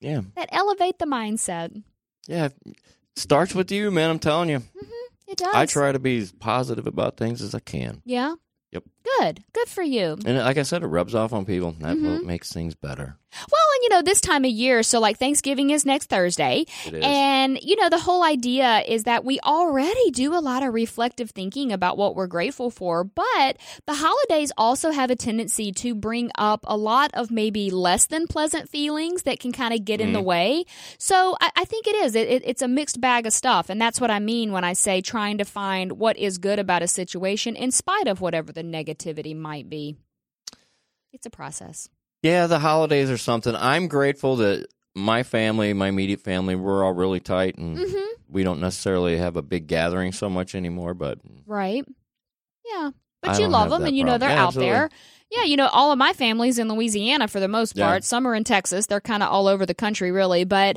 yeah, 0.00 0.20
that 0.36 0.48
elevate 0.52 0.98
the 0.98 1.06
mindset. 1.06 1.82
yeah. 2.26 2.48
Starts 3.14 3.54
with 3.54 3.70
you, 3.70 3.90
man. 3.90 4.08
I'm 4.08 4.18
telling 4.18 4.48
you. 4.48 4.62
It 5.28 5.36
does. 5.38 5.54
I 5.54 5.66
try 5.66 5.92
to 5.92 5.98
be 5.98 6.18
as 6.18 6.32
positive 6.32 6.86
about 6.86 7.16
things 7.18 7.42
as 7.42 7.54
I 7.54 7.58
can, 7.60 8.00
Yeah. 8.04 8.34
Yep. 8.72 8.84
Good. 9.18 9.44
Good 9.52 9.68
for 9.68 9.82
you. 9.82 10.16
and 10.24 10.38
like 10.38 10.56
I 10.56 10.62
said, 10.62 10.82
it 10.82 10.86
rubs 10.86 11.14
off 11.14 11.34
on 11.34 11.44
people. 11.44 11.72
That 11.80 11.96
Mm-hmm. 11.98 12.26
makes 12.26 12.50
things 12.50 12.74
better. 12.74 13.18
Well, 13.50 13.61
you 13.82 13.88
know, 13.88 14.02
this 14.02 14.20
time 14.20 14.44
of 14.44 14.50
year, 14.50 14.82
so 14.82 15.00
like 15.00 15.18
Thanksgiving 15.18 15.70
is 15.70 15.84
next 15.84 16.08
Thursday. 16.08 16.64
Is. 16.86 16.94
And, 17.02 17.58
you 17.60 17.76
know, 17.76 17.88
the 17.88 17.98
whole 17.98 18.22
idea 18.22 18.82
is 18.86 19.04
that 19.04 19.24
we 19.24 19.40
already 19.40 20.10
do 20.12 20.34
a 20.34 20.40
lot 20.40 20.62
of 20.62 20.72
reflective 20.72 21.30
thinking 21.30 21.72
about 21.72 21.98
what 21.98 22.14
we're 22.14 22.26
grateful 22.26 22.70
for, 22.70 23.04
but 23.04 23.56
the 23.86 23.94
holidays 23.94 24.52
also 24.56 24.90
have 24.90 25.10
a 25.10 25.16
tendency 25.16 25.72
to 25.72 25.94
bring 25.94 26.30
up 26.38 26.60
a 26.64 26.76
lot 26.76 27.10
of 27.14 27.30
maybe 27.30 27.70
less 27.70 28.06
than 28.06 28.26
pleasant 28.26 28.68
feelings 28.68 29.22
that 29.22 29.40
can 29.40 29.52
kind 29.52 29.74
of 29.74 29.84
get 29.84 30.00
in 30.00 30.12
the 30.12 30.18
mm-hmm. 30.18 30.28
way. 30.28 30.64
So 30.98 31.36
I, 31.40 31.50
I 31.56 31.64
think 31.64 31.86
it 31.86 31.96
is. 31.96 32.14
It, 32.14 32.28
it, 32.28 32.42
it's 32.46 32.62
a 32.62 32.68
mixed 32.68 33.00
bag 33.00 33.26
of 33.26 33.32
stuff. 33.32 33.68
And 33.68 33.80
that's 33.80 34.00
what 34.00 34.10
I 34.10 34.18
mean 34.18 34.52
when 34.52 34.64
I 34.64 34.74
say 34.74 35.00
trying 35.00 35.38
to 35.38 35.44
find 35.44 35.92
what 35.92 36.16
is 36.16 36.38
good 36.38 36.58
about 36.58 36.82
a 36.82 36.88
situation 36.88 37.56
in 37.56 37.70
spite 37.72 38.06
of 38.06 38.20
whatever 38.20 38.52
the 38.52 38.62
negativity 38.62 39.36
might 39.36 39.68
be. 39.68 39.96
It's 41.12 41.26
a 41.26 41.30
process. 41.30 41.88
Yeah, 42.22 42.46
the 42.46 42.58
holidays 42.60 43.10
or 43.10 43.18
something. 43.18 43.54
I'm 43.56 43.88
grateful 43.88 44.36
that 44.36 44.66
my 44.94 45.22
family, 45.22 45.72
my 45.72 45.88
immediate 45.88 46.20
family, 46.20 46.54
we're 46.54 46.84
all 46.84 46.92
really 46.92 47.20
tight 47.20 47.58
and 47.58 47.76
Mm-hmm. 47.78 48.06
we 48.28 48.44
don't 48.44 48.60
necessarily 48.60 49.16
have 49.18 49.36
a 49.36 49.42
big 49.42 49.66
gathering 49.66 50.12
so 50.12 50.28
much 50.30 50.54
anymore, 50.54 50.94
but 50.94 51.18
Right. 51.46 51.84
Yeah. 52.64 52.90
But 53.20 53.30
I 53.32 53.38
you 53.38 53.48
love 53.48 53.70
them 53.70 53.84
and 53.84 53.96
you 53.96 54.04
know 54.04 54.18
they're 54.18 54.30
Yeah, 54.30 54.42
out 54.42 54.48
absolutely. 54.48 54.70
there. 54.72 54.88
Yeah, 55.30 55.44
you 55.44 55.56
know, 55.56 55.68
all 55.68 55.92
of 55.92 55.98
my 55.98 56.12
family's 56.12 56.58
in 56.58 56.68
Louisiana 56.68 57.26
for 57.28 57.40
the 57.40 57.48
most 57.48 57.76
Yeah. 57.76 57.86
part. 57.86 58.04
Some 58.04 58.26
are 58.26 58.34
in 58.34 58.44
Texas. 58.44 58.86
They're 58.86 59.00
kind 59.00 59.22
of 59.22 59.30
all 59.30 59.46
over 59.48 59.64
the 59.64 59.74
country, 59.74 60.10
really. 60.12 60.44
But, 60.44 60.76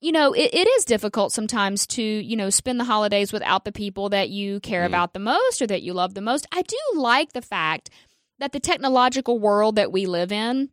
you 0.00 0.10
know, 0.12 0.32
it, 0.32 0.52
it 0.52 0.66
is 0.66 0.84
difficult 0.84 1.32
sometimes 1.32 1.86
to, 1.88 2.02
you 2.02 2.36
know, 2.36 2.50
spend 2.50 2.80
the 2.80 2.84
holidays 2.84 3.32
without 3.32 3.64
the 3.64 3.72
people 3.72 4.08
that 4.10 4.30
you 4.30 4.60
care 4.60 4.82
Mhm. 4.82 4.86
about 4.86 5.12
the 5.12 5.18
most 5.20 5.62
or 5.62 5.66
that 5.68 5.82
you 5.82 5.92
love 5.92 6.14
the 6.14 6.20
most. 6.20 6.46
I 6.52 6.62
do 6.62 6.76
like 6.94 7.32
the 7.34 7.42
fact 7.42 7.88
that 8.40 8.52
the 8.52 8.60
technological 8.60 9.38
world 9.38 9.76
that 9.76 9.92
we 9.92 10.06
live 10.06 10.32
in 10.32 10.70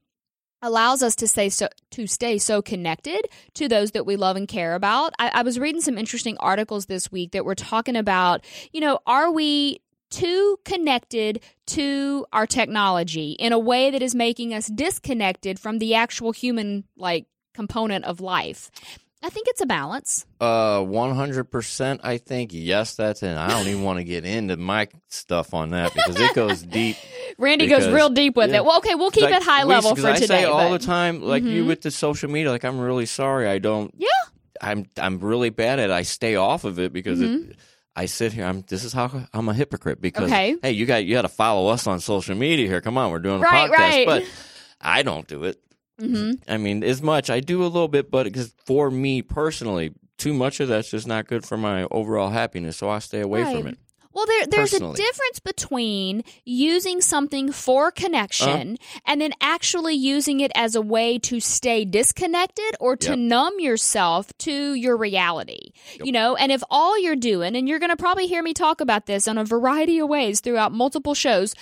allows 0.61 1.01
us 1.01 1.15
to 1.15 1.27
stay 1.27 1.49
so 1.49 1.67
to 1.91 2.07
stay 2.07 2.37
so 2.37 2.61
connected 2.61 3.27
to 3.53 3.67
those 3.67 3.91
that 3.91 4.05
we 4.05 4.15
love 4.15 4.35
and 4.35 4.47
care 4.47 4.75
about. 4.75 5.13
I, 5.19 5.31
I 5.35 5.41
was 5.43 5.59
reading 5.59 5.81
some 5.81 5.97
interesting 5.97 6.37
articles 6.39 6.85
this 6.85 7.11
week 7.11 7.31
that 7.31 7.45
were 7.45 7.55
talking 7.55 7.95
about, 7.95 8.45
you 8.71 8.81
know, 8.81 8.99
are 9.05 9.31
we 9.31 9.81
too 10.09 10.59
connected 10.65 11.41
to 11.65 12.25
our 12.33 12.45
technology 12.45 13.31
in 13.31 13.53
a 13.53 13.59
way 13.59 13.89
that 13.91 14.01
is 14.01 14.13
making 14.13 14.53
us 14.53 14.67
disconnected 14.67 15.59
from 15.59 15.79
the 15.79 15.95
actual 15.95 16.31
human 16.31 16.83
like 16.95 17.25
component 17.53 18.05
of 18.05 18.19
life? 18.19 18.69
I 19.23 19.29
think 19.29 19.47
it's 19.49 19.61
a 19.61 19.65
balance. 19.67 20.25
Uh, 20.39 20.81
one 20.83 21.13
hundred 21.15 21.45
percent. 21.51 22.01
I 22.03 22.17
think 22.17 22.49
yes. 22.53 22.95
That's 22.95 23.21
and 23.21 23.37
I 23.39 23.49
don't 23.49 23.67
even 23.67 23.83
want 23.83 23.99
to 23.99 24.03
get 24.03 24.25
into 24.25 24.57
my 24.57 24.87
stuff 25.09 25.53
on 25.53 25.69
that 25.71 25.93
because 25.93 26.19
it 26.19 26.33
goes 26.33 26.61
deep. 26.77 26.97
Randy 27.37 27.67
goes 27.67 27.87
real 27.87 28.09
deep 28.09 28.35
with 28.35 28.49
yeah. 28.49 28.57
it. 28.57 28.65
Well, 28.65 28.77
okay, 28.79 28.95
we'll 28.95 29.11
keep 29.11 29.23
Like, 29.23 29.35
it 29.35 29.43
high 29.43 29.63
we- 29.63 29.69
level 29.69 29.95
for 29.95 30.07
I 30.07 30.13
today. 30.13 30.25
say 30.27 30.43
all 30.45 30.71
the 30.71 30.79
time, 30.79 31.21
like 31.21 31.43
you 31.43 31.63
Mhm. 31.63 31.67
with 31.67 31.81
the 31.81 31.91
social 31.91 32.29
media. 32.31 32.49
Like 32.51 32.63
I'm 32.65 32.79
really 32.79 33.05
sorry. 33.05 33.47
I 33.47 33.59
don't. 33.59 33.93
Yeah. 33.97 34.07
I'm 34.59 34.85
I'm 34.97 35.19
really 35.19 35.49
bad 35.51 35.79
at. 35.79 35.89
it. 35.89 35.93
I 35.93 36.01
stay 36.01 36.35
off 36.35 36.63
of 36.63 36.79
it 36.79 36.91
because 36.91 37.19
Mhm. 37.19 37.51
it. 37.51 37.55
I 37.95 38.05
sit 38.05 38.33
here. 38.33 38.45
I'm. 38.45 38.61
This 38.67 38.83
is 38.83 38.93
how 38.93 39.27
I'm 39.33 39.49
a 39.49 39.53
hypocrite 39.53 40.01
because 40.01 40.31
Okay. 40.31 40.55
hey, 40.63 40.71
you 40.71 40.85
got 40.85 41.05
you 41.05 41.13
got 41.13 41.23
to 41.23 41.27
follow 41.29 41.67
us 41.67 41.85
on 41.87 41.99
social 41.99 42.35
media 42.35 42.65
here. 42.67 42.81
Come 42.81 42.97
on, 42.97 43.11
we're 43.11 43.19
doing 43.19 43.37
a 43.37 43.43
Right, 43.43 43.69
podcast, 43.69 43.77
right. 43.77 44.05
but 44.07 44.23
I 44.79 45.03
don't 45.03 45.27
do 45.27 45.43
it. 45.43 45.59
Mhm. 46.01 46.39
I 46.47 46.57
mean, 46.57 46.83
as 46.83 47.01
much 47.01 47.29
I 47.29 47.39
do 47.39 47.61
a 47.63 47.67
little 47.67 47.87
bit, 47.87 48.09
but 48.11 48.23
because 48.23 48.53
for 48.65 48.89
me 48.91 49.21
personally, 49.21 49.91
too 50.17 50.33
much 50.33 50.59
of 50.59 50.67
that's 50.67 50.89
just 50.91 51.07
not 51.07 51.27
good 51.27 51.45
for 51.45 51.57
my 51.57 51.83
overall 51.91 52.29
happiness. 52.29 52.77
So 52.77 52.89
I 52.89 52.99
stay 52.99 53.21
away 53.21 53.43
Right. 53.43 53.57
from 53.57 53.67
it. 53.67 53.77
Well, 54.13 54.25
there, 54.25 54.45
there's 54.47 54.73
a 54.73 54.79
difference 54.79 55.39
between 55.41 56.25
using 56.43 56.99
something 56.99 57.49
for 57.53 57.91
connection 57.91 58.73
Uh-huh. 58.73 58.99
and 59.05 59.21
then 59.21 59.31
actually 59.39 59.95
using 59.95 60.41
it 60.41 60.51
as 60.53 60.75
a 60.75 60.81
way 60.81 61.17
to 61.19 61.39
stay 61.39 61.85
disconnected 61.85 62.75
or 62.81 62.97
to 62.97 63.11
Yep. 63.11 63.19
numb 63.19 63.59
yourself 63.61 64.37
to 64.39 64.73
your 64.73 64.97
reality. 64.97 65.71
You 66.03 66.11
know, 66.11 66.35
and 66.35 66.51
if 66.51 66.61
all 66.69 66.99
you're 66.99 67.15
doing, 67.15 67.55
and 67.55 67.69
you're 67.69 67.79
going 67.79 67.89
to 67.89 67.95
probably 67.95 68.27
hear 68.27 68.43
me 68.43 68.53
talk 68.53 68.81
about 68.81 69.05
this 69.05 69.27
in 69.27 69.37
a 69.37 69.45
variety 69.45 69.99
of 69.99 70.09
ways 70.09 70.41
throughout 70.41 70.73
multiple 70.73 71.13
shows, 71.13 71.55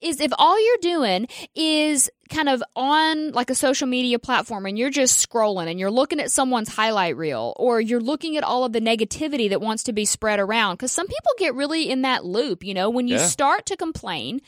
is 0.00 0.20
if 0.20 0.32
all 0.38 0.62
you're 0.62 0.78
doing 0.82 1.26
is 1.54 2.10
kind 2.28 2.48
of 2.48 2.62
on 2.74 3.32
like 3.32 3.50
a 3.50 3.54
social 3.54 3.86
media 3.86 4.18
platform 4.18 4.66
and 4.66 4.78
you're 4.78 4.90
just 4.90 5.26
scrolling 5.28 5.70
and 5.70 5.78
you're 5.80 5.90
looking 5.90 6.20
at 6.20 6.30
someone's 6.30 6.68
highlight 6.68 7.16
reel 7.16 7.54
or 7.56 7.80
you're 7.80 8.00
looking 8.00 8.36
at 8.36 8.44
all 8.44 8.64
of 8.64 8.72
the 8.72 8.80
negativity 8.80 9.48
that 9.48 9.60
wants 9.60 9.84
to 9.84 9.92
be 9.92 10.04
spread 10.04 10.38
around 10.40 10.74
because 10.74 10.92
some 10.92 11.06
people 11.06 11.30
get 11.38 11.54
really 11.54 11.88
in 11.90 12.02
that 12.02 12.24
loop 12.24 12.62
you 12.64 12.74
know 12.74 12.90
when 12.90 13.08
you 13.08 13.16
Yeah. 13.16 13.26
start 13.26 13.66
to 13.66 13.76
complain 13.76 14.40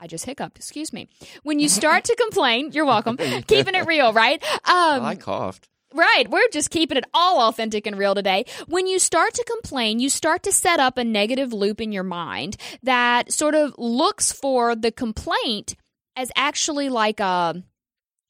I 0.00 0.06
just 0.06 0.26
hiccuped. 0.26 0.58
Excuse 0.58 0.92
me. 0.92 1.08
When 1.44 1.60
you 1.60 1.68
start 1.68 2.04
to 2.04 2.16
complain, 2.16 2.72
you're 2.72 2.84
welcome. 2.84 3.16
Keeping 3.46 3.74
it 3.74 3.86
real, 3.86 4.12
right? 4.12 4.42
Um, 4.68 5.02
I 5.02 5.14
coughed. 5.18 5.68
Right. 5.94 6.28
We're 6.28 6.48
just 6.52 6.70
keeping 6.70 6.98
it 6.98 7.04
all 7.14 7.48
authentic 7.48 7.86
and 7.86 7.96
real 7.96 8.16
today. 8.16 8.46
When 8.66 8.88
you 8.88 8.98
start 8.98 9.32
to 9.34 9.44
complain, 9.44 10.00
you 10.00 10.08
start 10.10 10.42
to 10.42 10.50
set 10.50 10.80
up 10.80 10.98
a 10.98 11.04
negative 11.04 11.52
loop 11.52 11.80
in 11.80 11.92
your 11.92 12.02
mind 12.02 12.56
that 12.82 13.32
sort 13.32 13.54
of 13.54 13.74
looks 13.78 14.32
for 14.32 14.74
the 14.74 14.90
complaint 14.90 15.76
as 16.16 16.32
actually 16.34 16.88
like 16.88 17.20
a 17.20 17.62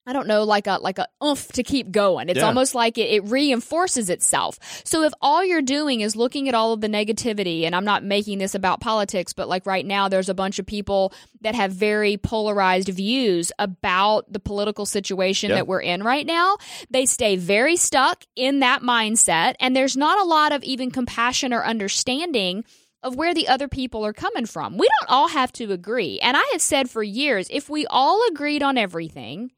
I 0.06 0.12
don't 0.12 0.26
know, 0.26 0.44
like 0.44 0.66
a 0.66 0.78
like 0.82 0.98
a 0.98 1.06
oomph 1.24 1.48
to 1.52 1.62
keep 1.62 1.90
going. 1.90 2.28
It's 2.28 2.40
Yeah. 2.40 2.46
almost 2.46 2.74
like 2.74 2.98
it, 2.98 3.08
it 3.10 3.24
reinforces 3.24 4.10
itself. 4.10 4.58
So 4.84 5.02
if 5.02 5.12
all 5.22 5.42
you're 5.42 5.62
doing 5.62 6.02
is 6.02 6.14
looking 6.14 6.46
at 6.48 6.54
all 6.54 6.74
of 6.74 6.82
the 6.82 6.88
negativity, 6.88 7.62
and 7.64 7.74
I'm 7.74 7.86
not 7.86 8.04
making 8.04 8.36
this 8.38 8.54
about 8.54 8.80
politics, 8.80 9.32
but 9.32 9.48
like 9.48 9.64
right 9.64 9.84
now, 9.86 10.08
there's 10.08 10.28
a 10.28 10.34
bunch 10.34 10.58
of 10.58 10.66
people 10.66 11.12
that 11.40 11.54
have 11.54 11.72
very 11.72 12.18
polarized 12.18 12.88
views 12.88 13.50
about 13.58 14.30
the 14.30 14.40
political 14.40 14.84
situation 14.84 15.48
Yeah. 15.50 15.56
that 15.56 15.66
we're 15.66 15.80
in 15.80 16.02
right 16.02 16.26
now. 16.26 16.58
They 16.90 17.06
stay 17.06 17.36
very 17.36 17.76
stuck 17.76 18.24
in 18.36 18.60
that 18.60 18.82
mindset, 18.82 19.54
and 19.58 19.74
there's 19.74 19.96
not 19.96 20.18
a 20.18 20.24
lot 20.24 20.52
of 20.52 20.62
even 20.64 20.90
compassion 20.90 21.54
or 21.54 21.64
understanding 21.64 22.64
of 23.02 23.16
where 23.16 23.34
the 23.34 23.48
other 23.48 23.68
people 23.68 24.04
are 24.04 24.12
coming 24.14 24.46
from. 24.46 24.76
We 24.78 24.88
don't 25.00 25.10
all 25.10 25.28
have 25.28 25.52
to 25.52 25.72
agree. 25.72 26.18
And 26.20 26.36
I 26.36 26.42
have 26.52 26.62
said 26.62 26.88
for 26.90 27.02
years 27.02 27.46
if 27.50 27.68
we 27.68 27.86
all 27.86 28.22
agreed 28.30 28.62
on 28.62 28.78
everything, 28.78 29.50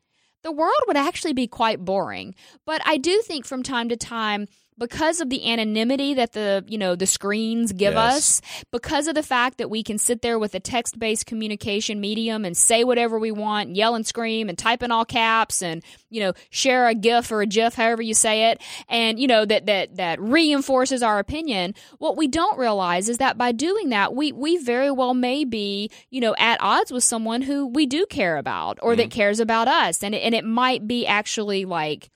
the 0.47 0.53
world 0.53 0.73
would 0.87 0.97
actually 0.97 1.33
be 1.33 1.49
quite 1.49 1.85
boring. 1.85 2.33
But 2.65 2.81
I 2.87 2.99
do 2.99 3.21
think 3.23 3.45
from 3.45 3.65
time 3.65 3.89
to 3.89 3.97
time, 3.97 4.47
because 4.79 5.21
of 5.21 5.31
the 5.31 5.51
anonymity 5.51 6.15
that 6.15 6.33
the 6.33 6.65
you 6.67 6.79
know 6.79 6.95
the 6.95 7.07
screens 7.07 7.73
give 7.73 7.95
Yes. 7.95 8.17
us 8.17 8.65
because 8.71 9.09
of 9.09 9.15
the 9.15 9.23
fact 9.23 9.59
that 9.59 9.71
we 9.71 9.83
can 9.83 9.99
sit 9.99 10.23
there 10.23 10.39
with 10.39 10.55
a 10.55 10.61
text-based 10.61 11.27
communication 11.27 12.01
medium 12.01 12.45
and 12.45 12.57
say 12.57 12.85
whatever 12.85 13.19
we 13.19 13.31
want 13.31 13.69
and 13.69 13.77
yell 13.77 13.95
and 13.95 14.07
scream 14.07 14.49
and 14.49 14.59
type 14.59 14.83
in 14.83 14.91
all 14.91 15.05
caps 15.05 15.63
and 15.63 15.83
you 16.11 16.21
know 16.21 16.33
share 16.51 16.89
a 16.89 16.95
gif 16.95 17.31
or 17.31 17.41
a 17.43 17.47
gif 17.47 17.75
however 17.75 18.03
you 18.03 18.15
say 18.15 18.51
it 18.51 18.61
and 18.89 19.19
you 19.19 19.27
know 19.27 19.45
that 19.45 19.67
that 19.67 19.97
that 19.97 20.21
reinforces 20.21 21.03
our 21.03 21.19
opinion 21.19 21.75
what 21.99 22.17
we 22.17 22.29
don't 22.29 22.59
realize 22.59 23.09
is 23.09 23.19
that 23.19 23.39
by 23.39 23.53
doing 23.53 23.91
that 23.91 24.15
we 24.15 24.33
we 24.33 24.57
very 24.59 24.91
well 24.91 25.15
may 25.15 25.45
be 25.45 25.91
you 26.11 26.21
know 26.21 26.35
at 26.39 26.61
odds 26.61 26.93
with 26.93 27.05
someone 27.05 27.43
who 27.43 27.67
we 27.67 27.87
do 27.87 28.07
care 28.07 28.37
about 28.37 28.79
or 28.83 28.97
that 28.97 29.05
mm-hmm. 29.11 29.17
cares 29.17 29.41
about 29.41 29.69
us 29.69 30.03
and 30.03 30.15
it, 30.15 30.19
and 30.19 30.35
it 30.35 30.45
might 30.45 30.87
be 30.87 31.07
actually 31.07 31.65
like 31.65 32.11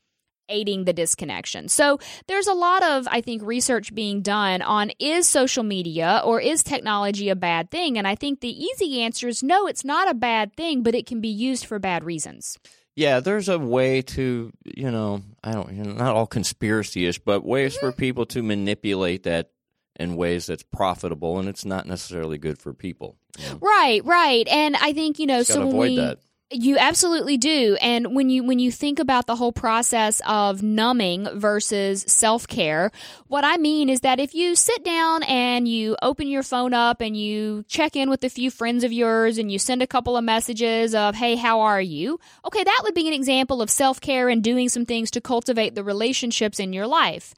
aiding 0.50 0.84
the 0.84 0.92
disconnection. 0.92 1.68
So 1.68 1.98
there's 2.26 2.46
a 2.46 2.52
lot 2.52 2.82
of 2.82 3.08
I 3.10 3.20
think 3.20 3.42
research 3.42 3.94
being 3.94 4.20
done 4.20 4.60
on 4.60 4.90
is 4.98 5.26
social 5.28 5.62
media 5.62 6.20
or 6.24 6.40
is 6.40 6.62
technology 6.62 7.28
a 7.30 7.36
bad 7.36 7.70
thing 7.70 7.96
and 7.96 8.06
I 8.06 8.14
think 8.16 8.40
the 8.40 8.64
easy 8.64 9.00
answer 9.02 9.28
is 9.28 9.42
no 9.42 9.66
it's 9.66 9.84
not 9.84 10.10
a 10.10 10.14
bad 10.14 10.54
thing 10.56 10.82
but 10.82 10.94
it 10.94 11.06
can 11.06 11.20
be 11.20 11.28
used 11.28 11.64
for 11.64 11.78
bad 11.78 12.04
reasons. 12.04 12.58
Yeah, 12.96 13.20
there's 13.20 13.48
a 13.48 13.58
way 13.58 14.02
to, 14.02 14.52
you 14.64 14.90
know, 14.90 15.22
I 15.42 15.52
don't, 15.52 15.72
you 15.72 15.84
know, 15.84 15.92
not 15.92 16.14
all 16.16 16.26
conspiracy 16.26 17.06
ish, 17.06 17.18
but 17.20 17.44
ways 17.44 17.76
Mm-hmm. 17.76 17.86
for 17.86 17.92
people 17.92 18.26
to 18.26 18.42
manipulate 18.42 19.22
that 19.22 19.52
in 19.98 20.16
ways 20.16 20.46
that's 20.46 20.64
profitable, 20.64 21.38
and 21.38 21.48
it's 21.48 21.64
not 21.64 21.86
necessarily 21.86 22.36
good 22.36 22.58
for 22.58 22.74
people. 22.74 23.16
you 23.38 23.48
know? 23.48 23.58
Right, 23.60 24.04
right. 24.04 24.46
And 24.48 24.76
I 24.76 24.92
think 24.92 25.18
you 25.18 25.26
know 25.26 25.38
Just 25.40 25.52
so 25.52 25.60
when 25.60 25.68
avoid 25.68 25.90
we 25.90 25.96
that. 25.96 26.18
You 26.52 26.78
absolutely 26.78 27.36
do. 27.36 27.76
And 27.80 28.16
when 28.16 28.28
you 28.28 28.42
when 28.42 28.58
you 28.58 28.72
think 28.72 28.98
about 28.98 29.26
the 29.26 29.36
whole 29.36 29.52
process 29.52 30.20
of 30.26 30.64
numbing 30.64 31.28
versus 31.34 32.04
self-care, 32.08 32.90
what 33.28 33.44
I 33.44 33.56
mean 33.56 33.88
is 33.88 34.00
that 34.00 34.18
if 34.18 34.34
you 34.34 34.56
sit 34.56 34.84
down 34.84 35.22
and 35.22 35.68
you 35.68 35.96
open 36.02 36.26
your 36.26 36.42
phone 36.42 36.74
up 36.74 37.00
and 37.00 37.16
you 37.16 37.64
check 37.68 37.94
in 37.94 38.10
with 38.10 38.24
a 38.24 38.28
few 38.28 38.50
friends 38.50 38.82
of 38.82 38.92
yours 38.92 39.38
and 39.38 39.52
you 39.52 39.60
send 39.60 39.80
a 39.80 39.86
couple 39.86 40.16
of 40.16 40.24
messages 40.24 40.92
of, 40.92 41.14
"Hey, 41.14 41.36
how 41.36 41.60
are 41.60 41.80
you?" 41.80 42.18
Okay, 42.44 42.64
that 42.64 42.80
would 42.82 42.94
be 42.94 43.06
an 43.06 43.14
example 43.14 43.62
of 43.62 43.70
self-care 43.70 44.28
and 44.28 44.42
doing 44.42 44.68
some 44.68 44.84
things 44.84 45.12
to 45.12 45.20
cultivate 45.20 45.76
the 45.76 45.84
relationships 45.84 46.58
in 46.58 46.72
your 46.72 46.88
life 46.88 47.32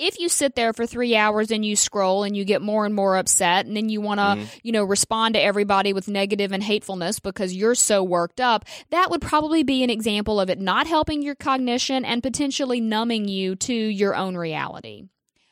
if 0.00 0.18
you 0.18 0.28
sit 0.28 0.54
there 0.54 0.72
for 0.72 0.86
three 0.86 1.14
hours 1.14 1.50
and 1.50 1.64
you 1.64 1.76
scroll 1.76 2.24
and 2.24 2.36
you 2.36 2.44
get 2.44 2.62
more 2.62 2.86
and 2.86 2.94
more 2.94 3.16
upset 3.16 3.66
and 3.66 3.76
then 3.76 3.88
you 3.88 4.00
want 4.00 4.18
to 4.18 4.24
Mm-hmm. 4.30 4.44
you 4.62 4.72
know 4.72 4.84
respond 4.84 5.34
to 5.34 5.40
everybody 5.42 5.92
with 5.92 6.08
negative 6.08 6.52
and 6.52 6.62
hatefulness 6.62 7.20
because 7.20 7.54
you're 7.54 7.74
so 7.74 8.02
worked 8.02 8.40
up 8.40 8.64
that 8.90 9.10
would 9.10 9.20
probably 9.20 9.62
be 9.62 9.82
an 9.82 9.90
example 9.90 10.40
of 10.40 10.50
it 10.50 10.58
not 10.58 10.86
helping 10.86 11.22
your 11.22 11.34
cognition 11.34 12.04
and 12.04 12.22
potentially 12.22 12.80
numbing 12.80 13.28
you 13.28 13.56
to 13.56 13.74
your 13.74 14.14
own 14.14 14.36
reality 14.36 15.04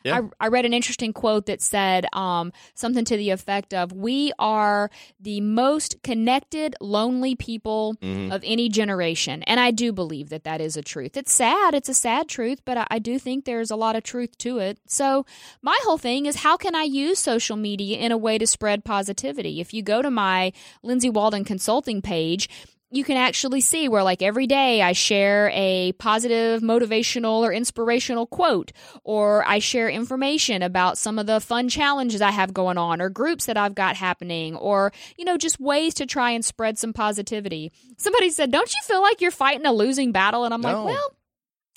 Yeah. 0.09 0.21
I, 0.41 0.47
I 0.47 0.49
read 0.49 0.65
an 0.65 0.73
interesting 0.75 1.13
quote 1.13 1.47
that 1.47 1.61
said 1.63 2.07
um, 2.13 2.53
something 2.75 3.05
to 3.05 3.17
the 3.17 3.31
effect 3.31 3.73
of 3.73 3.93
we 3.93 4.33
are 4.39 4.91
the 5.21 5.41
most 5.41 6.03
connected 6.03 6.75
lonely 6.81 7.35
people 7.37 7.95
Mhm. 8.03 8.33
of 8.35 8.43
any 8.45 8.69
generation. 8.69 9.43
And 9.45 9.59
i 9.61 9.71
do 9.71 9.93
believe 9.93 10.29
that 10.31 10.45
that 10.45 10.61
is 10.61 10.77
a 10.77 10.83
truth. 10.83 11.17
It's 11.17 11.33
sad. 11.33 11.75
It's 11.75 11.89
a 11.89 11.95
sad 11.95 12.29
truth 12.29 12.61
but 12.65 12.77
I, 12.79 12.87
I 12.91 12.99
do 12.99 13.19
think 13.19 13.45
there's 13.45 13.71
a 13.71 13.77
lot 13.77 13.97
of 13.97 14.03
truth 14.03 14.37
to 14.39 14.59
it. 14.59 14.79
So 14.87 15.25
my 15.63 15.79
whole 15.85 15.99
thing 15.99 16.27
is 16.27 16.37
how 16.37 16.57
can 16.57 16.75
i 16.75 16.83
use 16.83 17.19
social 17.19 17.57
media 17.57 17.99
in 17.99 18.13
a 18.13 18.17
way 18.19 18.39
to 18.39 18.47
spread 18.47 18.85
positivity? 18.85 19.61
If 19.61 19.73
you 19.75 19.83
go 19.83 20.03
to 20.03 20.11
my 20.11 20.53
lindsay 20.83 21.11
walden 21.11 21.45
consulting 21.45 22.03
page 22.03 22.49
you 22.91 23.05
can 23.05 23.17
actually 23.17 23.61
see 23.61 23.89
where 23.89 24.03
like 24.03 24.23
every 24.23 24.47
day 24.47 24.81
I 24.81 24.93
share 24.93 25.51
a 25.53 25.93
positive 25.99 26.63
motivational 26.63 27.41
or 27.43 27.53
inspirational 27.53 28.27
quote 28.27 28.73
or 29.05 29.47
I 29.47 29.59
share 29.59 29.89
information 29.91 30.63
about 30.63 30.97
some 30.97 31.19
of 31.19 31.27
the 31.27 31.41
fun 31.41 31.69
challenges 31.69 32.23
I 32.23 32.31
have 32.31 32.55
going 32.55 32.79
on 32.79 33.01
or 33.03 33.11
groups 33.11 33.47
that 33.47 33.57
I've 33.59 33.75
got 33.75 33.97
happening 33.97 34.57
or 34.57 34.93
you 35.17 35.25
know 35.25 35.37
just 35.37 35.61
ways 35.61 35.95
to 35.95 36.07
try 36.07 36.31
and 36.31 36.45
spread 36.45 36.79
some 36.79 36.93
positivity. 36.93 37.73
Somebody 37.99 38.31
said, 38.31 38.51
"Don't 38.51 38.73
you 38.73 38.81
feel 38.85 39.03
like 39.03 39.21
you're 39.21 39.31
fighting 39.31 39.67
a 39.67 39.73
losing 39.73 40.13
battle?" 40.13 40.45
And 40.45 40.55
I'm 40.55 40.63
No. 40.63 40.69
like, 40.69 40.85
"Well, 40.87 41.13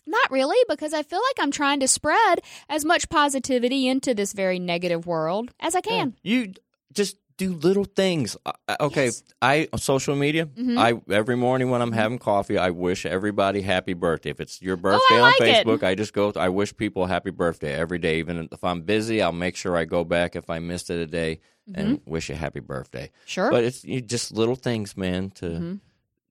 not 0.08 0.32
really 0.32 0.58
because 0.70 0.94
I 0.94 1.04
feel 1.04 1.20
like 1.20 1.44
I'm 1.44 1.52
trying 1.52 1.80
to 1.82 1.88
spread 1.88 2.42
as 2.70 2.86
much 2.86 3.10
positivity 3.10 3.88
into 3.88 4.14
this 4.14 4.34
very 4.34 4.60
negative 4.60 5.06
world 5.06 5.52
as 5.60 5.76
I 5.76 5.82
can." 5.82 6.16
You 6.24 6.54
just 6.94 7.18
do 7.38 7.54
little 7.54 7.86
things. 7.86 8.36
Okay, 8.80 9.06
Yes. 9.06 9.24
I 9.42 9.68
social 9.78 10.16
media. 10.16 10.46
Mhm. 10.46 10.78
I 10.78 11.02
every 11.14 11.36
morning 11.36 11.70
when 11.70 11.82
I'm 11.82 11.92
having 11.92 12.20
coffee, 12.20 12.58
I 12.58 12.70
wish 12.70 13.06
everybody 13.06 13.62
happy 13.62 13.94
birthday. 13.94 14.30
If 14.32 14.40
it's 14.40 14.62
your 14.62 14.78
birthday 14.78 15.00
Oh, 15.12 15.16
I 15.18 15.22
like 15.22 15.42
on 15.42 15.48
it. 15.48 15.66
Facebook, 15.68 15.84
I 15.84 15.96
just 15.96 16.14
go. 16.14 16.32
I 16.36 16.50
wish 16.50 16.76
people 16.76 17.06
happy 17.08 17.32
birthday 17.32 17.74
every 17.74 17.98
day. 18.00 18.20
Even 18.20 18.48
if 18.52 18.64
I'm 18.64 18.82
busy, 18.82 19.22
I'll 19.22 19.32
make 19.32 19.56
sure 19.56 19.76
I 19.78 19.86
go 19.86 20.04
back 20.04 20.36
if 20.36 20.50
I 20.50 20.60
missed 20.60 20.90
it 20.90 21.00
a 21.00 21.08
day 21.08 21.40
and 21.74 22.02
wish 22.06 22.30
a 22.30 22.36
happy 22.36 22.60
birthday. 22.60 23.06
Mm-hmm. 23.06 23.26
Sure. 23.26 23.52
But 23.52 23.64
it's 23.64 23.84
you, 23.84 24.02
just 24.02 24.32
little 24.34 24.56
things, 24.56 24.98
man, 24.98 25.30
to 25.36 25.46
Mhm. 25.46 25.80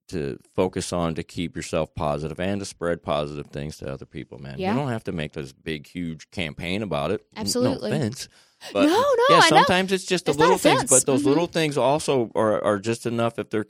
to 0.09 0.37
focus 0.53 0.91
on 0.91 1.15
to 1.15 1.23
keep 1.23 1.55
yourself 1.55 1.95
positive 1.95 2.37
and 2.37 2.59
to 2.59 2.65
spread 2.65 3.01
positive 3.01 3.47
things 3.47 3.77
to 3.77 3.89
other 3.89 4.05
people, 4.05 4.39
man. 4.39 4.59
Yeah. 4.59 4.73
You 4.73 4.77
don't 4.79 4.89
have 4.89 5.05
to 5.05 5.13
make 5.13 5.31
this 5.31 5.53
big, 5.53 5.87
huge 5.87 6.29
campaign 6.31 6.81
about 6.83 7.11
it. 7.11 7.25
Absolutely. 7.37 7.89
No 7.91 7.95
offense. 7.95 8.27
But 8.73 8.85
No, 8.85 8.89
no, 8.91 9.25
yeah, 9.29 9.37
I 9.43 9.49
know. 9.49 9.57
sometimes 9.57 9.91
it's 9.91 10.05
just 10.05 10.25
the 10.25 10.31
It's 10.31 10.39
little 10.39 10.57
things, 10.57 10.83
but 10.89 11.05
those 11.05 11.23
Mhm. 11.23 11.25
little 11.25 11.47
things 11.47 11.77
also 11.77 12.31
are, 12.35 12.63
are 12.63 12.79
just 12.79 13.05
enough 13.05 13.39
if 13.39 13.49
they're 13.49 13.63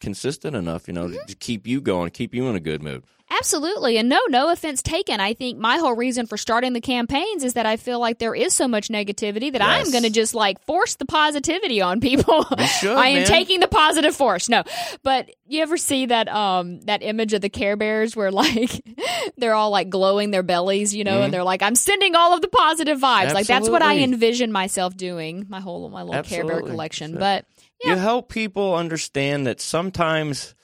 consistent 0.00 0.54
enough, 0.56 0.86
you 0.88 0.94
know, 0.94 1.06
Mm-hmm. 1.08 1.26
to 1.26 1.34
keep 1.36 1.66
you 1.66 1.80
going, 1.80 2.10
keep 2.10 2.34
you 2.34 2.46
in 2.48 2.56
a 2.56 2.60
good 2.60 2.82
mood. 2.82 3.04
Absolutely. 3.30 3.98
And 3.98 4.08
no, 4.08 4.18
no 4.30 4.50
offense 4.50 4.80
taken. 4.80 5.20
I 5.20 5.34
think 5.34 5.58
my 5.58 5.76
whole 5.76 5.94
reason 5.94 6.26
for 6.26 6.38
starting 6.38 6.72
the 6.72 6.80
campaigns 6.80 7.44
is 7.44 7.52
that 7.54 7.66
I 7.66 7.76
feel 7.76 8.00
like 8.00 8.18
there 8.18 8.34
is 8.34 8.54
so 8.54 8.66
much 8.66 8.88
negativity 8.88 9.52
that 9.52 9.60
I 9.60 9.80
am 9.80 9.90
going 9.90 10.04
to 10.04 10.10
just 10.10 10.32
like 10.34 10.64
force 10.64 10.94
the 10.94 11.04
positivity 11.04 11.82
on 11.82 12.00
people. 12.00 12.44
should, 12.80 12.96
I 12.96 13.08
am 13.08 13.18
man. 13.18 13.26
taking 13.26 13.60
the 13.60 13.68
positive 13.68 14.16
force. 14.16 14.48
No. 14.48 14.62
But 15.02 15.28
you 15.46 15.60
ever 15.60 15.76
see 15.76 16.06
that 16.06 16.26
um 16.28 16.80
that 16.82 17.02
image 17.02 17.34
of 17.34 17.42
the 17.42 17.50
Care 17.50 17.76
Bears 17.76 18.16
where 18.16 18.30
like 18.42 18.70
they're 19.36 19.54
all 19.54 19.70
like 19.70 19.90
glowing 19.90 20.30
their 20.30 20.42
bellies, 20.42 20.94
you 20.94 21.04
know, 21.04 21.20
and 21.20 21.32
they're 21.32 21.44
like 21.44 21.62
I'm 21.62 21.74
sending 21.74 22.16
all 22.16 22.32
of 22.32 22.40
the 22.40 22.48
positive 22.48 22.98
vibes. 22.98 23.34
Like 23.34 23.46
that's 23.46 23.68
what 23.68 23.82
I 23.82 23.96
Mm-hmm. 23.96 24.12
Envision 24.14 24.52
myself 24.52 24.96
doing, 24.96 25.44
my 25.50 25.60
whole 25.60 25.86
my 25.90 26.02
little 26.02 26.22
Care 26.22 26.46
Bear 26.46 26.62
collection. 26.62 27.12
So- 27.12 27.18
But 27.18 27.44
You 27.84 27.96
help 27.96 28.28
people 28.28 28.74
understand 28.74 29.46
that 29.46 29.60
sometimes 29.60 30.54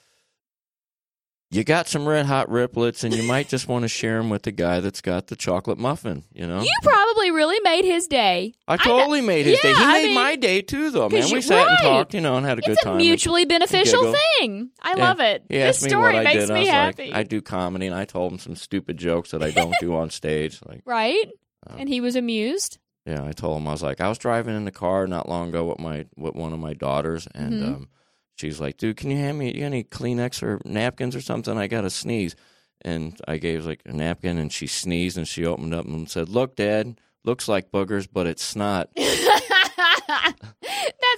you 1.50 1.62
got 1.62 1.86
some 1.86 2.08
red 2.08 2.26
hot 2.26 2.48
riplets 2.48 3.04
and 3.04 3.14
you 3.14 3.22
might 3.22 3.48
just 3.48 3.68
want 3.68 3.82
to 3.82 3.88
share 3.88 4.16
them 4.18 4.28
with 4.28 4.42
the 4.42 4.50
guy 4.50 4.80
that's 4.80 5.00
got 5.00 5.28
the 5.28 5.36
chocolate 5.36 5.78
muffin, 5.78 6.24
you 6.32 6.44
know? 6.48 6.60
you 6.60 6.72
probably 6.82 7.30
really 7.30 7.60
made 7.62 7.84
his 7.84 8.08
day. 8.08 8.54
I 8.66 8.76
totally 8.76 9.20
made 9.20 9.46
his 9.46 9.60
Yeah, 9.62 9.70
day. 9.70 9.78
He 9.78 9.84
I 9.84 9.92
made 9.92 10.04
mean, 10.06 10.14
my 10.16 10.36
day 10.36 10.62
too, 10.62 10.90
though, 10.90 11.08
man. 11.08 11.30
We 11.30 11.40
sat 11.40 11.68
and 11.68 11.78
talked, 11.78 12.14
you 12.14 12.20
know, 12.20 12.36
and 12.36 12.44
had 12.44 12.58
a 12.58 12.62
good 12.62 12.76
time. 12.82 12.94
It's 12.96 13.04
a 13.04 13.06
mutually 13.06 13.44
beneficial 13.44 14.00
giggle. 14.02 14.16
thing. 14.40 14.70
I 14.82 14.94
love 14.94 15.20
it. 15.20 15.44
This 15.48 15.78
story 15.78 16.16
I 16.16 16.24
makes 16.24 16.32
did, 16.40 16.50
and 16.50 16.60
me 16.60 16.68
I 16.68 16.72
happy. 16.72 17.06
Like, 17.06 17.14
I 17.14 17.22
do 17.22 17.40
comedy, 17.40 17.86
and 17.86 17.94
I 17.94 18.04
told 18.04 18.32
him 18.32 18.38
some 18.40 18.56
stupid 18.56 18.96
jokes 18.96 19.30
that 19.30 19.42
I 19.44 19.52
don't 19.52 19.74
do 19.80 19.94
on 19.94 20.10
stage. 20.10 20.58
Like, 20.66 20.80
right? 20.84 21.26
Um, 21.68 21.76
and 21.80 21.88
he 21.88 22.00
was 22.00 22.16
amused. 22.16 22.78
Yeah, 23.06 23.24
I 23.24 23.32
told 23.32 23.58
him 23.60 23.68
I 23.68 23.72
was 23.72 23.82
like, 23.82 24.00
I 24.00 24.08
was 24.08 24.18
driving 24.18 24.56
in 24.56 24.64
the 24.64 24.70
car 24.72 25.06
not 25.06 25.28
long 25.28 25.50
ago 25.50 25.64
with 25.66 25.78
my 25.78 26.06
with 26.16 26.34
one 26.34 26.52
of 26.52 26.58
my 26.58 26.74
daughters, 26.74 27.28
and 27.34 27.52
Mhm. 27.52 27.66
um, 27.66 27.88
she's 28.36 28.60
like, 28.60 28.76
"Dude, 28.78 28.96
can 28.96 29.10
you 29.10 29.16
hand 29.18 29.38
me 29.38 29.54
you 29.54 29.64
any 29.64 29.84
Kleenex 29.84 30.42
or 30.42 30.60
napkins 30.64 31.14
or 31.16 31.20
something? 31.20 31.56
I 31.58 31.66
got 31.66 31.82
to 31.82 31.90
sneeze." 31.90 32.34
And 32.82 33.18
I 33.26 33.38
gave 33.38 33.64
like 33.66 33.80
a 33.86 33.92
napkin, 33.92 34.38
and 34.38 34.52
she 34.52 34.66
sneezed, 34.66 35.16
and 35.16 35.26
she 35.28 35.44
opened 35.46 35.74
up 35.74 35.86
and 35.86 36.08
said, 36.10 36.28
"Look, 36.28 36.56
Dad, 36.56 36.98
looks 37.24 37.48
like 37.48 37.70
boogers, 37.70 38.08
but 38.12 38.26
it's 38.26 38.54
not." 38.56 38.90
That's 38.96 39.20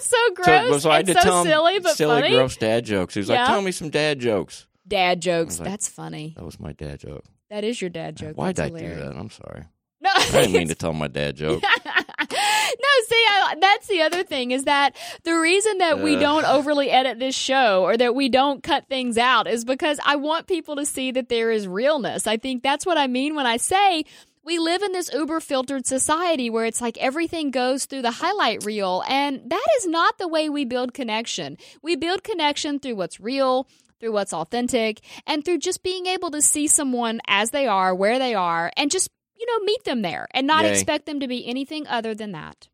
so 0.00 0.16
gross. 0.35 0.83
so, 0.83 0.90
I 0.90 0.97
had 0.99 1.07
to 1.07 1.14
so 1.14 1.21
tell 1.21 1.40
him 1.43 1.47
silly, 1.49 1.78
but 1.81 1.97
silly, 1.97 2.21
funny. 2.23 2.35
gross 2.35 2.57
dad 2.57 2.85
jokes. 2.85 3.14
He 3.14 3.21
was 3.21 3.28
Yeah. 3.28 3.40
like, 3.43 3.49
"Tell 3.49 3.62
me 3.62 3.73
some 3.73 3.90
dad 3.90 4.21
jokes." 4.21 4.66
Dad 4.87 5.21
jokes. 5.21 5.59
like- 5.59 5.69
That's 5.69 5.88
funny. 5.88 6.35
That 6.37 6.45
was 6.45 6.61
my 6.61 6.73
dad 6.73 7.00
joke. 7.00 7.25
That 7.50 7.64
is 7.64 7.81
your 7.81 7.90
dad 7.90 8.16
joke. 8.16 8.37
Why'd 8.37 8.57
That's 8.57 8.66
I 8.66 8.69
hilarious. 8.78 8.99
do 8.99 9.05
that? 9.09 9.16
I'm 9.16 9.31
sorry. 9.31 9.64
No, 10.07 10.13
I 10.15 10.31
didn't 10.31 10.53
mean 10.53 10.69
to 10.69 10.75
tell 10.75 10.93
my 10.93 11.09
dad 11.09 11.37
joke. 11.37 11.63
no, 11.93 12.89
see, 13.09 13.25
I, 13.29 13.57
that's 13.61 13.87
the 13.89 14.03
other 14.03 14.23
thing 14.23 14.53
is 14.53 14.65
that 14.65 14.95
the 15.25 15.33
reason 15.33 15.79
that 15.79 16.01
we 16.01 16.17
don't 16.17 16.45
overly 16.45 16.91
edit 16.91 17.19
this 17.19 17.35
show 17.35 17.83
or 17.83 17.97
that 17.97 18.15
we 18.15 18.29
don't 18.29 18.63
cut 18.63 18.89
things 18.89 19.19
out 19.19 19.49
is 19.49 19.65
because 19.65 19.99
I 20.05 20.17
want 20.17 20.47
people 20.47 20.77
to 20.77 20.87
see 20.87 21.11
that 21.13 21.29
there 21.29 21.51
is 21.51 21.67
realness. 21.67 22.27
I 22.27 22.37
think 22.37 22.63
that's 22.63 22.87
what 22.87 22.99
I 22.99 23.09
mean 23.09 23.35
when 23.35 23.47
I 23.47 23.57
say 23.57 24.05
we 24.45 24.61
live 24.61 24.83
in 24.83 24.92
this 24.92 25.12
uber 25.12 25.40
filtered 25.40 25.87
society 25.87 26.51
where 26.51 26.66
it's 26.66 26.81
like 26.81 26.97
everything 26.99 27.51
goes 27.51 27.85
through 27.87 28.03
the 28.03 28.12
highlight 28.12 28.64
reel, 28.64 29.03
and 29.09 29.40
that 29.51 29.66
is 29.79 29.87
not 29.88 30.19
the 30.19 30.29
way 30.29 30.49
we 30.49 30.64
build 30.64 30.95
connection. 30.95 31.59
We 31.83 31.97
build 31.97 32.23
connection 32.23 32.79
through 32.79 32.95
what's 32.97 33.19
real. 33.21 33.69
Through 33.99 34.12
what's 34.12 34.35
authentic 34.35 35.01
and 35.27 35.42
through 35.42 35.57
just 35.57 35.83
being 35.83 36.05
able 36.05 36.31
to 36.33 36.42
see 36.42 36.66
someone 36.66 37.23
as 37.27 37.51
they 37.51 37.66
are, 37.66 37.95
where 37.95 38.19
they 38.19 38.35
are, 38.35 38.71
and 38.77 38.90
just, 38.90 39.09
you 39.46 39.59
know, 39.61 39.64
meet 39.64 39.85
them 39.85 40.02
there 40.02 40.26
and 40.32 40.46
not 40.46 40.64
Yay. 40.64 40.72
expect 40.72 41.06
them 41.06 41.20
to 41.20 41.28
be 41.28 41.46
anything 41.46 41.87
other 41.87 42.14
than 42.14 42.32
that. 42.32 42.68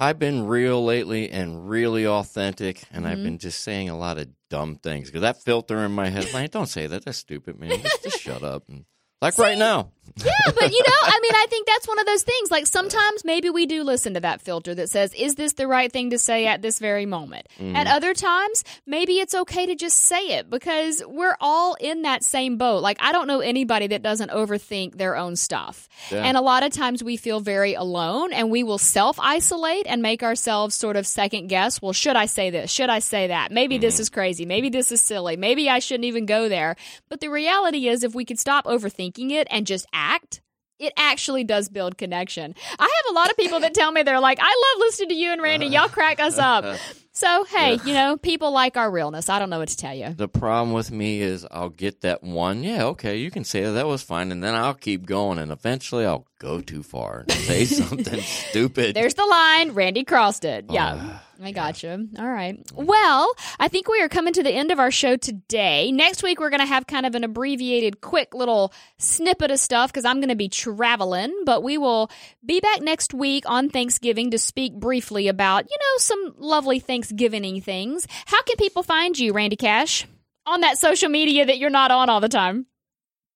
I've 0.00 0.18
been 0.18 0.46
real 0.46 0.84
lately 0.84 1.30
and 1.30 1.68
really 1.68 2.06
authentic, 2.06 2.82
and 2.92 3.06
I've 3.06 3.18
Mhm. 3.18 3.22
been 3.24 3.38
just 3.38 3.60
saying 3.62 3.88
a 3.88 3.96
lot 3.96 4.18
of 4.18 4.28
dumb 4.50 4.76
things 4.76 5.08
because 5.08 5.20
that 5.22 5.42
filter 5.42 5.84
in 5.84 5.92
my 5.92 6.08
head, 6.08 6.32
like, 6.32 6.50
don't 6.50 6.66
say 6.66 6.86
that. 6.88 7.04
That's 7.04 7.18
stupid, 7.18 7.58
man. 7.58 7.80
Just, 7.82 8.02
just 8.02 8.20
shut 8.20 8.42
up. 8.42 8.68
And, 8.68 8.84
like 9.20 9.38
right 9.38 9.56
now. 9.56 9.92
Yeah, 10.14 10.30
but 10.54 10.70
you 10.70 10.82
know, 10.82 10.92
I 11.04 11.18
mean, 11.22 11.32
I 11.34 11.46
think 11.48 11.66
that's 11.66 11.88
one 11.88 11.98
of 11.98 12.04
those 12.06 12.22
things. 12.22 12.50
Like 12.50 12.66
sometimes 12.66 13.24
maybe 13.24 13.48
we 13.48 13.64
do 13.64 13.82
listen 13.82 14.12
to 14.14 14.20
that 14.20 14.42
filter 14.42 14.74
that 14.74 14.90
says, 14.90 15.14
is 15.14 15.36
this 15.36 15.54
the 15.54 15.66
right 15.66 15.90
thing 15.90 16.10
to 16.10 16.18
say 16.18 16.46
at 16.46 16.60
this 16.60 16.78
very 16.78 17.06
moment? 17.06 17.46
Mm-hmm. 17.58 17.76
At 17.76 17.86
other 17.86 18.12
times, 18.12 18.62
maybe 18.86 19.20
it's 19.20 19.34
okay 19.34 19.64
to 19.66 19.74
just 19.74 19.96
say 19.96 20.36
it 20.38 20.50
because 20.50 21.02
we're 21.06 21.36
all 21.40 21.74
in 21.80 22.02
that 22.02 22.24
same 22.24 22.58
boat. 22.58 22.82
Like, 22.82 22.98
I 23.00 23.12
don't 23.12 23.26
know 23.26 23.40
anybody 23.40 23.86
that 23.88 24.02
doesn't 24.02 24.30
overthink 24.30 24.96
their 24.96 25.16
own 25.16 25.34
stuff. 25.34 25.88
Yeah. 26.10 26.24
And 26.24 26.36
a 26.36 26.42
lot 26.42 26.62
of 26.62 26.72
times 26.72 27.02
we 27.02 27.16
feel 27.16 27.40
very 27.40 27.72
alone 27.72 28.34
and 28.34 28.50
we 28.50 28.64
will 28.64 28.78
self 28.78 29.18
isolate 29.18 29.86
and 29.86 30.02
make 30.02 30.22
ourselves 30.22 30.74
sort 30.74 30.96
of 30.96 31.06
second 31.06 31.46
guess. 31.46 31.80
Well, 31.80 31.94
should 31.94 32.16
I 32.16 32.26
say 32.26 32.50
this? 32.50 32.70
Should 32.70 32.90
I 32.90 32.98
say 32.98 33.28
that? 33.28 33.50
Maybe 33.50 33.78
this 33.78 33.94
Mm-hmm. 33.94 34.02
is 34.02 34.10
crazy. 34.10 34.46
Maybe 34.46 34.68
this 34.68 34.90
is 34.92 35.00
silly. 35.00 35.36
Maybe 35.36 35.68
I 35.70 35.78
shouldn't 35.78 36.04
even 36.04 36.26
go 36.26 36.48
there. 36.48 36.76
But 37.08 37.20
the 37.20 37.28
reality 37.28 37.88
is, 37.88 38.04
if 38.04 38.14
we 38.14 38.24
could 38.24 38.38
stop 38.38 38.64
overthinking 38.66 39.30
it 39.32 39.46
and 39.50 39.66
just 39.66 39.86
act, 39.92 40.40
it 40.78 40.92
actually 40.96 41.44
does 41.44 41.68
build 41.68 41.96
connection. 41.96 42.54
I 42.78 42.82
have 42.82 43.12
a 43.12 43.14
lot 43.14 43.30
of 43.30 43.36
people 43.36 43.60
that 43.60 43.74
tell 43.74 43.92
me 43.92 44.02
they're 44.02 44.20
like, 44.20 44.38
I 44.40 44.72
love 44.74 44.80
listening 44.80 45.10
to 45.10 45.14
you 45.14 45.32
and 45.32 45.40
Randy. 45.40 45.66
Y'all 45.66 45.88
crack 45.88 46.20
us 46.20 46.38
up. 46.38 46.64
So, 47.14 47.44
hey, 47.44 47.78
you 47.84 47.92
know, 47.92 48.16
people 48.16 48.52
like 48.52 48.78
our 48.78 48.90
realness. 48.90 49.28
I 49.28 49.38
don't 49.38 49.50
know 49.50 49.58
what 49.58 49.68
to 49.68 49.76
tell 49.76 49.94
you. 49.94 50.14
The 50.14 50.28
problem 50.28 50.72
with 50.72 50.90
me 50.90 51.20
is 51.20 51.46
I'll 51.50 51.68
get 51.68 52.00
that 52.00 52.22
one, 52.22 52.64
yeah, 52.64 52.84
okay, 52.86 53.18
you 53.18 53.30
can 53.30 53.44
say 53.44 53.62
that, 53.62 53.72
that 53.72 53.86
was 53.86 54.02
fine, 54.02 54.32
and 54.32 54.42
then 54.42 54.54
I'll 54.54 54.72
keep 54.72 55.04
going, 55.04 55.38
and 55.38 55.52
eventually 55.52 56.06
I'll 56.06 56.26
go 56.38 56.60
too 56.60 56.82
far 56.82 57.20
and 57.20 57.32
say 57.32 57.64
something 57.66 58.20
stupid. 58.20 58.96
There's 58.96 59.14
the 59.14 59.26
line 59.26 59.72
Randy 59.72 60.04
crossed 60.04 60.44
it. 60.44 60.66
Yeah. 60.70 60.96
Ah, 60.98 61.22
I 61.42 61.50
got 61.52 61.82
you. 61.82 62.08
All 62.18 62.28
right. 62.28 62.58
Well, 62.74 63.32
I 63.58 63.68
think 63.68 63.88
we 63.88 64.00
are 64.00 64.08
coming 64.08 64.32
to 64.34 64.42
the 64.42 64.50
end 64.50 64.70
of 64.70 64.78
our 64.78 64.90
show 64.92 65.16
today. 65.16 65.90
Next 65.90 66.22
week, 66.22 66.38
we're 66.38 66.50
going 66.50 66.60
to 66.60 66.66
have 66.66 66.86
kind 66.86 67.04
of 67.04 67.16
an 67.16 67.24
abbreviated, 67.24 68.00
quick 68.00 68.32
little 68.32 68.72
snippet 68.98 69.50
of 69.50 69.58
stuff 69.58 69.90
because 69.90 70.04
I'm 70.04 70.18
going 70.18 70.28
to 70.28 70.36
be 70.36 70.48
traveling. 70.48 71.34
But 71.44 71.64
we 71.64 71.78
will 71.78 72.10
be 72.44 72.60
back 72.60 72.80
next 72.80 73.12
week 73.12 73.44
on 73.46 73.70
Thanksgiving 73.70 74.30
to 74.30 74.38
speak 74.38 74.74
briefly 74.74 75.26
about, 75.26 75.64
you 75.64 75.76
know, 75.78 75.98
some 75.98 76.34
lovely 76.38 76.78
Thanksgiving 77.02 77.60
things. 77.60 78.06
How 78.26 78.42
can 78.42 78.56
people 78.56 78.82
find 78.84 79.18
you, 79.18 79.32
Randy 79.32 79.56
Cash? 79.56 80.06
On 80.46 80.60
that 80.60 80.78
social 80.78 81.08
media 81.08 81.46
that 81.46 81.58
you're 81.58 81.70
not 81.70 81.90
on 81.90 82.08
all 82.08 82.20
the 82.20 82.28
time. 82.28 82.66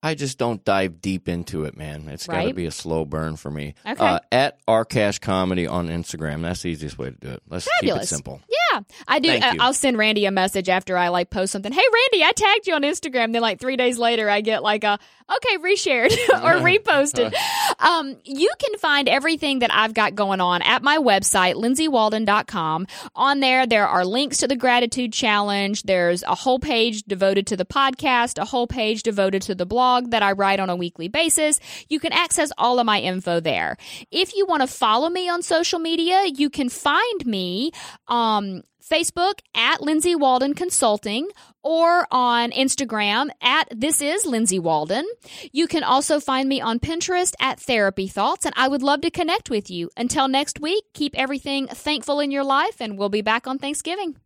I 0.03 0.15
just 0.15 0.39
don't 0.39 0.65
dive 0.65 1.01
deep 1.01 1.29
into 1.29 1.65
it, 1.65 1.77
man. 1.77 2.07
It's 2.09 2.29
got 2.29 2.43
to 2.43 2.55
be 2.55 2.67
a 2.67 2.71
slow 2.71 3.05
burn 3.05 3.35
for 3.35 3.51
me. 3.51 3.75
Okay. 3.85 4.05
Uh, 4.05 4.21
at 4.31 4.65
Rcash 4.67 5.21
Comedy 5.21 5.67
on 5.67 5.89
Instagram. 5.89 6.43
That's 6.43 6.63
the 6.63 6.69
easiest 6.69 6.97
way 6.97 7.11
to 7.11 7.17
do 7.17 7.29
it. 7.29 7.43
Let's 7.49 7.69
keep 7.81 7.93
it 7.93 8.07
simple. 8.07 8.41
Yeah, 8.49 8.66
I 9.07 9.19
do. 9.19 9.29
Thank 9.29 9.45
uh. 9.45 9.55
I'll 9.61 9.75
send 9.75 9.99
Randy 9.99 10.27
a 10.27 10.31
message 10.31 10.69
after 10.69 10.97
I 10.97 11.09
like 11.09 11.31
post 11.31 11.53
something. 11.53 11.73
Hey, 11.73 11.83
Randy, 11.93 12.25
I 12.25 12.33
tagged 12.33 12.67
you 12.67 12.75
on 12.75 12.83
Instagram. 12.83 13.33
Then 13.33 13.43
like 13.43 13.61
three 13.61 13.77
days 13.77 13.99
later, 13.99 14.29
I 14.29 14.41
get 14.41 14.63
like 14.63 14.85
a 14.85 14.99
okay 15.31 15.57
reshared 15.59 16.13
or 16.43 16.61
reposted. 16.61 17.35
um, 17.79 18.17
you 18.25 18.51
can 18.59 18.79
find 18.79 19.09
everything 19.09 19.61
that 19.61 19.73
I've 19.73 19.95
got 19.95 20.15
going 20.15 20.41
on 20.41 20.63
at 20.63 20.83
my 20.83 20.99
website, 20.99 21.55
lindsaywalden.com. 21.55 22.87
On 23.15 23.41
there, 23.41 23.67
there 23.67 23.87
are 23.87 24.05
links 24.05 24.39
to 24.39 24.49
the 24.49 24.57
gratitude 24.57 25.13
challenge. 25.13 25.83
There's 25.83 26.23
a 26.23 26.35
whole 26.35 26.59
page 26.59 27.03
devoted 27.05 27.47
to 27.49 27.57
the 27.57 27.65
podcast, 27.65 28.41
a 28.41 28.45
whole 28.45 28.67
page 28.67 29.03
devoted 29.03 29.43
to 29.43 29.55
the 29.55 29.67
blog 29.67 30.11
that 30.11 30.23
I 30.23 30.33
write 30.33 30.61
on 30.61 30.71
a 30.71 30.77
weekly 30.77 31.09
basis. 31.09 31.61
You 31.89 32.01
can 32.01 32.13
access 32.13 32.53
all 32.59 32.79
of 32.79 32.87
my 32.87 33.01
info 33.01 33.41
there. 33.41 33.77
If 34.11 34.35
you 34.37 34.47
want 34.47 34.63
to 34.63 34.67
follow 34.67 35.09
me 35.09 35.29
on 35.29 35.43
social 35.43 35.79
media, 35.79 36.25
you 36.35 36.51
can 36.51 36.69
find 36.69 37.27
me 37.27 37.73
um, 38.09 38.63
Facebook 38.89 39.41
at 39.55 39.83
Lindsay 39.83 40.15
Walden 40.15 40.55
Consulting 40.55 41.29
or 41.63 42.07
on 42.13 42.53
Instagram 42.53 43.31
at 43.43 43.67
This 43.75 44.01
Is 44.01 44.25
Lindsay 44.25 44.61
Walden. 44.61 45.05
You 45.53 45.67
can 45.67 45.83
also 45.83 46.21
find 46.21 46.49
me 46.49 46.61
on 46.61 46.79
Pinterest 46.79 47.35
at 47.41 47.59
Therapy 47.59 48.07
Thoughts, 48.07 48.47
and 48.47 48.55
I 48.57 48.69
would 48.69 48.85
love 48.85 49.01
to 49.01 49.11
connect 49.11 49.51
with 49.51 49.69
you. 49.69 49.91
Until 49.97 50.29
next 50.29 50.61
week, 50.61 50.85
keep 50.95 51.17
everything 51.17 51.67
thankful 51.67 52.21
in 52.21 52.31
your 52.31 52.45
life, 52.45 52.81
and 52.81 52.97
we'll 52.97 53.09
be 53.09 53.23
back 53.23 53.49
on 53.49 53.59
Thanksgiving. 53.59 54.15